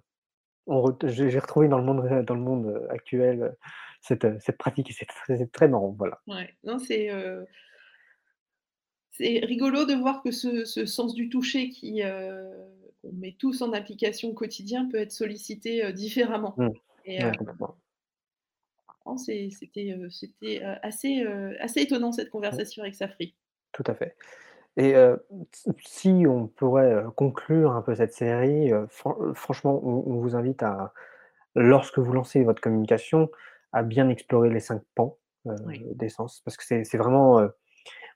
ret 0.67 0.93
j'ai 1.06 1.39
retrouvé 1.39 1.67
dans 1.67 1.78
le 1.80 1.84
monde 1.86 2.24
dans 2.26 2.36
le 2.36 2.41
monde, 2.41 2.88
actuel, 2.91 3.56
cette, 4.02 4.26
heu, 4.26 4.38
cette 4.39 4.58
pratique 4.58 4.89
et 4.91 4.93
c'est 4.93 5.06
très 5.08 5.48
très 5.48 5.67
marrant, 5.67 5.96
voilà. 5.98 6.22
Ouais, 6.28 6.56
non, 6.63 6.78
c'est, 6.80 7.10
heu 7.10 7.48
c'est 9.12 9.39
rigolo 9.43 9.86
de 9.86 9.93
voir 9.96 10.22
que 10.24 10.32
ce 10.32 10.63
ce 10.65 10.86
sens 10.86 11.13
du 11.13 11.30
toucher 11.30 11.70
qui, 11.70 12.02
qu'on 13.01 13.13
met 13.13 13.36
tous 13.39 13.62
en 13.62 13.73
application 13.73 14.29
au 14.29 14.33
quotidien 14.33 14.88
peut 14.89 14.97
être 14.97 15.12
sollicité, 15.12 15.83
heu, 15.86 15.93
différemment 15.93 16.57
Mmh. 16.57 16.77
et 17.05 17.19
c'est 19.17 19.49
c'était, 19.49 19.91
heu, 19.97 20.10
c'était, 20.10 20.62
assez, 20.83 21.25
étonnant 21.81 22.12
cette 22.12 22.29
Mmh, 22.51 22.60
conversation 22.60 22.83
avec 22.83 22.95
Safri. 22.95 23.36
tout 23.73 23.83
à 23.88 23.93
fait. 23.95 24.15
Et 24.77 24.95
si 25.79 26.25
on 26.27 26.47
pourrait, 26.47 27.05
conclure 27.17 27.73
un 27.73 27.81
peu 27.83 27.95
cette 27.95 28.13
série, 28.13 28.71
fran 28.89 29.17
franchement, 29.36 29.81
on 29.83 30.03
on 30.12 30.19
vous 30.21 30.36
invite 30.36 30.63
à 30.63 30.93
lorsque 31.55 31.99
vous 31.99 32.13
lancez 32.13 32.43
votre 32.45 32.62
communication, 32.62 33.31
à 33.73 33.83
bien 33.83 34.10
explorer 34.10 34.49
les 34.51 34.60
5 34.62 34.83
pans, 34.95 35.19
heu, 35.47 35.55
Oui. 35.63 35.88
des 35.95 36.10
sens. 36.10 36.41
Parce 36.45 36.57
que 36.57 36.65
c'est 36.65 36.83
c'est 36.86 36.97
vraiment, 36.99 37.41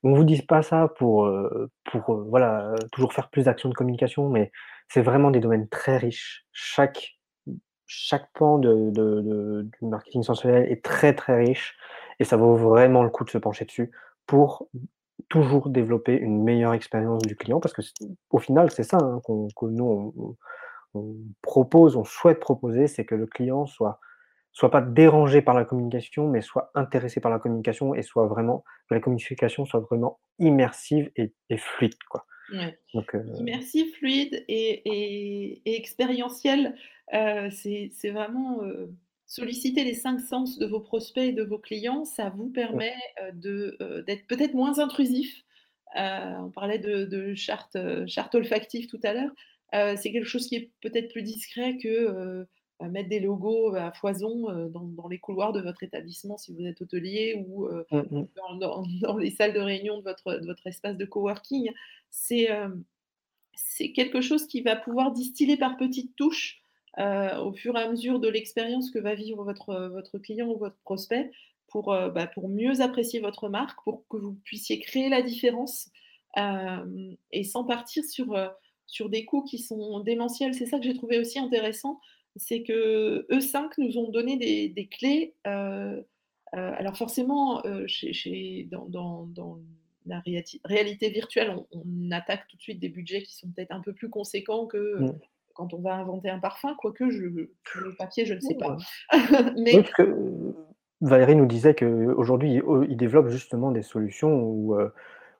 on 0.04 0.14
vous 0.16 0.24
dit 0.24 0.42
pas 0.42 0.64
ça 0.64 0.90
pour, 0.98 1.26
heu, 1.28 1.70
pour, 1.86 2.14
heu, 2.14 2.26
voilà, 2.30 2.72
heu, 2.74 2.76
toujours 2.92 3.14
faire 3.14 3.30
plus 3.30 3.46
d'actions 3.46 3.70
de 3.70 3.74
communication, 3.76 4.30
mais 4.30 4.52
c'est 4.90 5.02
vraiment 5.02 5.32
des 5.32 5.40
domaines 5.40 5.68
très 5.70 5.98
riches. 5.98 6.46
Chaque 6.52 7.18
chaque 7.88 8.32
pan 8.34 8.58
de 8.60 8.92
de 8.92 9.22
de 9.22 9.62
du 9.82 9.86
marketing 9.88 10.24
sensoriel 10.24 10.72
est 10.72 10.84
très, 10.84 11.14
très 11.16 11.36
riche 11.38 11.76
et 12.20 12.24
ça 12.26 12.38
vaut 12.38 12.56
vraiment 12.56 13.04
le 13.04 13.10
coup 13.10 13.24
de 13.26 13.30
se 13.30 13.38
pencher 13.38 13.66
dessus 13.66 13.92
pour 14.28 14.68
toujours 15.30 15.70
développer 15.70 16.16
une 16.18 16.44
meilleure 16.44 16.74
expérience 16.74 17.24
du 17.24 17.36
client 17.36 17.60
parce 17.60 17.74
que 17.74 17.82
au 18.32 18.40
final, 18.40 18.72
c'est 18.72 18.84
ça, 18.84 18.98
hein, 19.02 19.22
qu'on 19.26 19.48
que 19.56 19.66
nous 19.68 20.36
on 20.94 21.16
propose, 21.42 21.96
on 21.96 22.04
souhaite 22.04 22.40
proposer, 22.40 22.88
c'est 22.88 23.06
que 23.06 23.16
le 23.16 23.26
client 23.28 23.66
soit 23.66 24.00
soit 24.54 24.72
pas 24.72 24.82
dérangé 24.82 25.42
par 25.42 25.56
la 25.56 25.66
communication, 25.66 26.28
mais 26.30 26.42
soit 26.42 26.72
intéressé 26.76 27.20
par 27.22 27.32
la 27.32 27.40
communication 27.40 27.94
et 27.96 28.02
soit 28.04 28.28
vraiment 28.28 28.64
que 28.90 28.96
la 28.96 29.02
communication 29.02 29.66
soit 29.66 29.80
vraiment 29.82 30.20
immersive 30.40 31.12
et 31.16 31.34
et 31.50 31.58
fluide, 31.58 31.98
quoi. 32.10 32.26
Ouais. 32.50 32.78
Donc 32.94 33.16
heu, 33.16 33.24
Immersif, 33.36 33.96
fluide 33.98 34.46
et 34.50 34.82
et 34.86 35.62
et 35.66 35.78
expérientiel, 35.78 36.76
heu, 37.14 37.50
c'est 37.52 38.12
vraiment, 38.12 38.64
heu, 38.66 38.96
solliciter 39.28 39.84
les 39.86 39.94
5 39.96 40.20
sens 40.22 40.60
de 40.60 40.66
vos 40.68 40.82
prospects 40.82 41.24
et 41.30 41.34
de 41.34 41.44
vos 41.44 41.60
clients. 41.60 42.06
Ça 42.06 42.30
vous 42.32 42.50
permet, 42.50 42.94
de, 43.34 43.78
d'être 44.08 44.28
peut-être 44.28 44.54
moins 44.56 44.80
intrusif. 44.80 45.44
On 45.96 46.52
parlait 46.54 46.80
de 46.80 47.06
de 47.06 47.36
charte, 47.36 47.78
charte 48.08 48.36
olfactive 48.36 48.88
tout 48.88 49.00
à 49.04 49.14
l'heure. 49.14 49.32
Heu, 49.76 49.96
c'est 49.98 50.12
quelque 50.12 50.26
chose 50.28 50.48
qui 50.48 50.56
est 50.56 50.72
peut-être 50.82 51.12
plus 51.12 51.24
discret 51.24 51.78
que, 51.78 52.48
mettre 52.90 53.10
des 53.10 53.20
logos 53.20 53.76
à 53.76 53.92
foison, 53.92 54.50
heu, 54.50 54.70
dans 54.70 54.84
dans 54.84 55.08
les 55.08 55.20
couloirs 55.20 55.54
de 55.54 55.62
votre 55.62 55.84
établissement 55.84 56.38
si 56.38 56.54
vous 56.54 56.66
êtes 56.66 56.82
hôtelier 56.82 57.44
ou, 57.48 57.66
heu, 57.68 57.86
mmh 57.92 57.98
mh, 57.98 58.28
dans 58.36 58.56
dans 58.56 58.84
dans 59.02 59.18
les 59.18 59.32
salles 59.32 59.54
de 59.54 59.60
réunion 59.60 59.98
de 59.98 60.04
votre 60.04 60.40
de 60.40 60.46
votre 60.46 60.66
espace 60.68 60.98
de 60.98 61.06
coworking. 61.06 61.72
C'est, 62.10 62.50
quelque 63.94 64.22
chose 64.22 64.48
qui 64.48 64.62
va 64.62 64.76
pouvoir 64.76 65.12
distiller 65.12 65.58
par 65.58 65.78
petites 65.78 66.16
touches, 66.16 66.62
au 66.98 67.54
fur 67.54 67.78
et 67.78 67.82
à 67.82 67.90
mesure 67.90 68.20
de 68.20 68.28
l'expérience 68.28 68.92
que 68.92 69.00
va 69.00 69.16
vivre 69.16 69.44
votre, 69.44 69.88
votre 69.90 70.18
client 70.18 70.48
ou 70.48 70.58
votre 70.58 70.78
prospect 70.84 71.32
pour, 71.68 71.86
bah, 71.86 72.28
pour 72.28 72.50
mieux 72.50 72.82
apprécier 72.82 73.20
votre 73.20 73.50
marque, 73.50 73.82
pour 73.84 74.06
que 74.10 74.18
vous 74.18 74.34
puissiez 74.44 74.80
créer 74.80 75.10
la 75.10 75.22
différence, 75.22 75.90
et 76.38 77.44
sans 77.44 77.64
partir 77.64 78.04
sur, 78.04 78.36
sur 78.88 79.10
des 79.10 79.26
coûts 79.26 79.44
qui 79.44 79.58
sont 79.58 80.02
démentiels. 80.02 80.54
C'est 80.54 80.66
ça 80.66 80.78
que 80.78 80.84
j'ai 80.84 80.94
trouvé 80.94 81.20
aussi 81.20 81.40
intéressant, 81.40 82.00
c'est 82.36 82.64
qu'eux 82.64 83.26
5 83.42 83.78
nous 83.78 83.98
ont 83.98 84.10
donné 84.10 84.38
des 84.38 84.70
des 84.70 84.88
clés, 84.88 85.36
heu 85.48 85.52
heu, 85.52 86.06
alors 86.54 86.98
forcément, 86.98 87.62
chez 87.88 88.14
chez 88.14 88.68
dans 88.72 88.86
dans 88.88 89.26
dans 89.28 89.60
la 90.08 90.22
réalité 90.66 91.10
virtuelle, 91.12 91.52
on 91.52 91.68
on 91.74 92.12
attaque 92.12 92.48
tout 92.50 92.58
de 92.58 92.62
suite 92.62 92.80
des 92.80 92.90
budgets 92.90 93.24
qui 93.24 93.36
sont 93.36 93.50
peut-être 93.52 93.72
un 93.72 93.82
peu 93.82 93.94
plus 93.94 94.10
conséquents 94.10 94.66
que, 94.68 94.78
Mmh. 95.00 95.12
quand 95.54 95.74
on 95.74 95.82
va 95.82 95.96
inventer 95.96 96.30
un 96.30 96.40
parfum, 96.40 96.76
quoique 96.80 97.10
je 97.12 97.24
le 97.24 97.96
papier, 97.98 98.26
je 98.26 98.34
ne 98.36 98.40
sais 98.42 98.56
pas. 98.56 98.78
Oui, 99.72 99.82
Mais 99.82 99.82
parce 99.82 99.94
que, 99.94 100.56
Valérie 101.02 101.36
nous 101.36 101.46
disait 101.46 101.74
qu'aujourd'hui, 101.76 102.62
ils 102.90 102.98
développent 102.98 103.30
justement 103.30 103.72
des 103.72 103.82
solutions 103.82 104.44
où, 104.44 104.76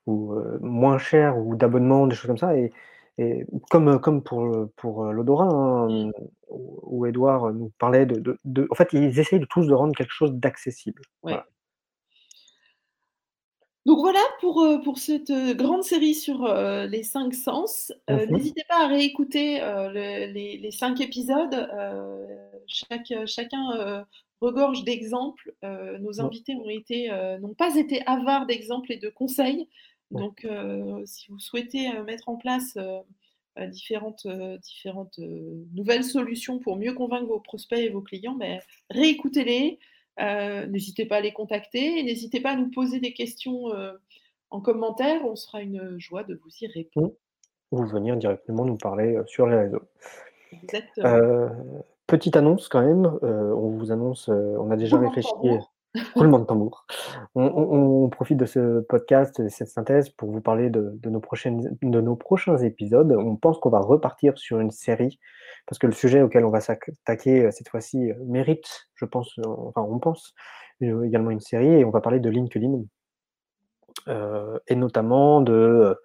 où, 0.08 0.36
moins 0.62 0.98
chères 1.00 1.38
ou 1.40 1.56
d'abonnement, 1.56 2.08
des 2.08 2.16
choses 2.16 2.28
comme 2.28 2.38
ça 2.38 2.56
et 2.58 2.72
et 3.18 3.46
comme, 3.70 4.00
comme 4.00 4.24
pour, 4.24 4.46
heu, 4.46 4.72
pour, 4.78 5.06
heu, 5.06 5.12
l'odorat, 5.14 5.88
Mmh. 5.90 6.10
hein, 6.10 6.12
où 6.50 6.80
où 7.02 7.06
Édouard 7.06 7.54
nous 7.54 7.72
parlait 7.80 8.06
de 8.06 8.20
de 8.20 8.38
de 8.46 8.68
en 8.72 8.76
fait, 8.76 8.90
ils 8.94 9.20
essayent 9.20 9.46
tous 9.50 9.68
de 9.68 9.74
rendre 9.74 9.96
quelque 9.96 10.12
chose 10.14 10.34
d'accessible. 10.34 11.02
Ouais. 11.24 11.34
Voilà. 11.34 11.46
Donc 13.88 13.98
voilà 14.00 14.20
pour, 14.40 14.98
cette, 15.00 15.32
grande 15.58 15.84
série 15.84 16.14
sur, 16.14 16.46
les 16.88 17.04
5 17.04 17.34
sens. 17.34 17.92
Mmh 18.10 18.16
n'hésitez 18.30 18.64
pas 18.70 18.84
à 18.86 18.88
réécouter, 18.88 19.60
le 19.60 20.32
les 20.32 20.58
les 20.58 20.72
5 20.72 21.02
épisodes. 21.02 21.68
Chaque 22.68 23.12
chacun, 23.26 24.06
regorge 24.40 24.84
d'exemples. 24.84 25.54
Nos 26.00 26.22
invités 26.22 26.56
n'ont 27.40 27.54
pas 27.56 27.76
été 27.76 28.02
avares 28.06 28.46
d'exemples 28.46 28.92
et 28.92 28.98
de 28.98 29.10
conseils. 29.10 29.68
Donc 30.12 30.48
si 31.06 31.32
vous 31.32 31.40
souhaitez, 31.40 31.92
mettre 32.06 32.30
en 32.30 32.36
place, 32.36 32.78
heu, 32.78 33.68
différentes, 33.68 34.28
différentes, 34.62 35.20
nouvelles 35.74 36.04
solutions 36.04 36.60
pour 36.60 36.78
mieux 36.78 36.94
convaincre 36.94 37.28
vos 37.28 37.40
prospects 37.40 37.80
et 37.80 37.90
vos 37.90 38.02
clients, 38.02 38.36
beh, 38.36 38.60
réécoutez-les. 38.90 39.80
N'hésitez 40.68 41.06
pas 41.06 41.18
à 41.18 41.22
les 41.22 41.34
contacter 41.34 42.00
et 42.00 42.04
n'hésitez 42.04 42.42
pas 42.42 42.52
à 42.52 42.56
nous 42.56 42.70
poser 42.70 43.00
des 43.00 43.14
questions, 43.14 43.66
en 44.50 44.62
commentaire. 44.62 45.26
On 45.26 45.36
sera 45.36 45.62
une 45.62 45.98
joie 45.98 46.24
de 46.24 46.36
vous 46.36 46.52
y 46.62 46.68
répondre. 46.68 47.08
Mmh. 47.08 47.12
Ou 47.72 47.86
venir 47.86 48.18
directement 48.18 48.66
nous 48.66 48.78
parler, 48.78 49.18
sur 49.26 49.48
les 49.48 49.56
réseaux. 49.56 49.84
Exactement. 50.52 51.50
Petite 52.06 52.36
annonce 52.36 52.68
quand 52.68 52.86
même, 52.86 53.06
on 53.22 53.70
vous 53.70 53.94
annonce, 53.94 54.28
on 54.28 54.70
a 54.70 54.76
déjà 54.76 55.00
réfléchi. 55.00 55.30
roulement 56.16 56.40
de 56.40 56.46
tambour. 56.46 56.86
On 57.36 58.10
profite 58.10 58.38
de 58.38 58.46
ce 58.46 58.80
podcast 58.82 59.40
et 59.40 59.50
cette 59.50 59.68
synthèse 59.68 60.10
pour 60.10 60.32
vous 60.32 60.42
parler 60.42 60.70
de 60.70 60.94
de 61.02 61.10
nos 61.10 61.20
de 61.20 62.16
prochains 62.16 62.58
épisodes. 62.58 63.12
On 63.12 63.36
pense 63.36 63.60
qu'on 63.60 63.70
va 63.70 63.80
repartir 63.80 64.38
sur 64.38 64.60
une 64.60 64.72
série 64.72 65.20
parce 65.68 65.80
que 65.80 65.88
le 65.88 65.94
sujet 65.94 66.22
auquel 66.22 66.46
on 66.46 66.50
va 66.50 66.62
s'attaquer, 66.62 67.46
heu, 67.46 67.52
cette 67.52 67.70
fois-ci, 67.70 68.12
heu, 68.12 68.16
mérite, 68.26 68.88
je 68.96 69.06
pense, 69.06 69.38
heu, 69.40 69.44
enfin 69.48 69.82
on 69.82 70.00
pense, 70.00 70.34
également 70.82 71.32
une 71.32 71.40
série 71.42 71.68
et 71.68 71.86
on 71.86 71.92
va 71.92 72.02
parler 72.02 72.20
de 72.20 72.30
LinkedIn. 72.30 72.84
Et 74.68 74.76
notamment 74.76 75.42
de, 75.42 75.96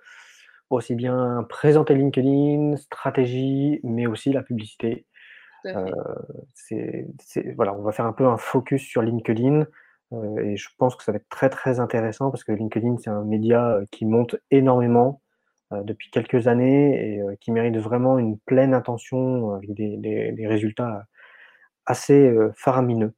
aussi 0.71 0.95
bien 0.95 1.45
présenter 1.49 1.95
LinkedIn, 1.95 2.77
stratégie, 2.77 3.81
mais 3.85 4.07
aussi 4.07 4.33
la 4.33 4.43
publicité. 4.43 5.07
C'est 6.55 7.07
c'est 7.19 7.53
voilà, 7.55 7.75
on 7.75 7.83
va 7.83 7.93
faire 7.93 8.07
un 8.07 8.13
peu 8.13 8.27
un 8.27 8.37
focus 8.37 8.83
sur 8.83 9.03
LinkedIn, 9.03 9.67
heu 10.13 10.45
et 10.45 10.57
je 10.57 10.69
pense 10.79 10.97
que 10.97 11.05
ça 11.05 11.13
va 11.13 11.17
être 11.17 11.29
très, 11.29 11.49
très 11.51 11.81
intéressant 11.81 12.31
parce 12.31 12.45
que 12.45 12.53
LinkedIn, 12.53 12.97
c'est 12.99 13.11
un 13.11 13.25
média, 13.25 13.79
heu, 13.79 13.87
qui 13.91 14.05
monte 14.07 14.37
énormément, 14.51 15.21
depuis 15.73 16.11
quelques 16.11 16.47
années 16.47 17.17
et 17.17 17.21
qui 17.41 17.51
mérite 17.51 17.77
vraiment 17.77 18.19
une 18.19 18.39
pleine 18.39 18.73
attention 18.75 19.51
avec 19.53 19.75
des 19.75 19.97
des 19.97 20.33
des 20.33 20.47
résultats 20.47 21.07
assez, 21.87 22.33
faramineux, 22.55 23.15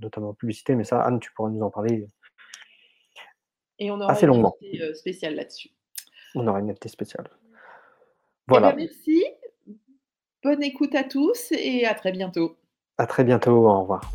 notamment 0.00 0.30
en 0.30 0.34
publicité, 0.34 0.74
mais 0.74 0.84
ça, 0.84 1.02
Anne, 1.02 1.20
tu 1.20 1.32
pourras 1.32 1.50
nous 1.50 1.62
en 1.62 1.70
parler 1.70 2.06
Et 3.78 3.90
on 3.90 4.00
aura 4.00 4.12
assez 4.12 4.26
une 4.26 4.32
longuement. 4.32 4.56
heu, 4.80 4.94
spéciale 4.94 5.34
là-dessus. 5.34 5.70
On 6.34 6.46
aura 6.46 6.60
une 6.60 6.70
invitée 6.70 6.88
spéciale. 6.88 7.26
Et 7.28 8.52
bah, 8.52 8.60
Voilà. 8.60 8.74
merci. 8.76 9.24
Bonne 10.42 10.62
écoute 10.62 10.94
à 10.94 11.04
tous 11.04 11.52
et 11.52 11.84
à 11.84 11.92
très 11.92 12.12
bientôt. 12.12 12.56
À 12.96 13.06
très 13.06 13.24
bientôt, 13.24 13.66
au 13.68 13.80
revoir. 13.80 14.10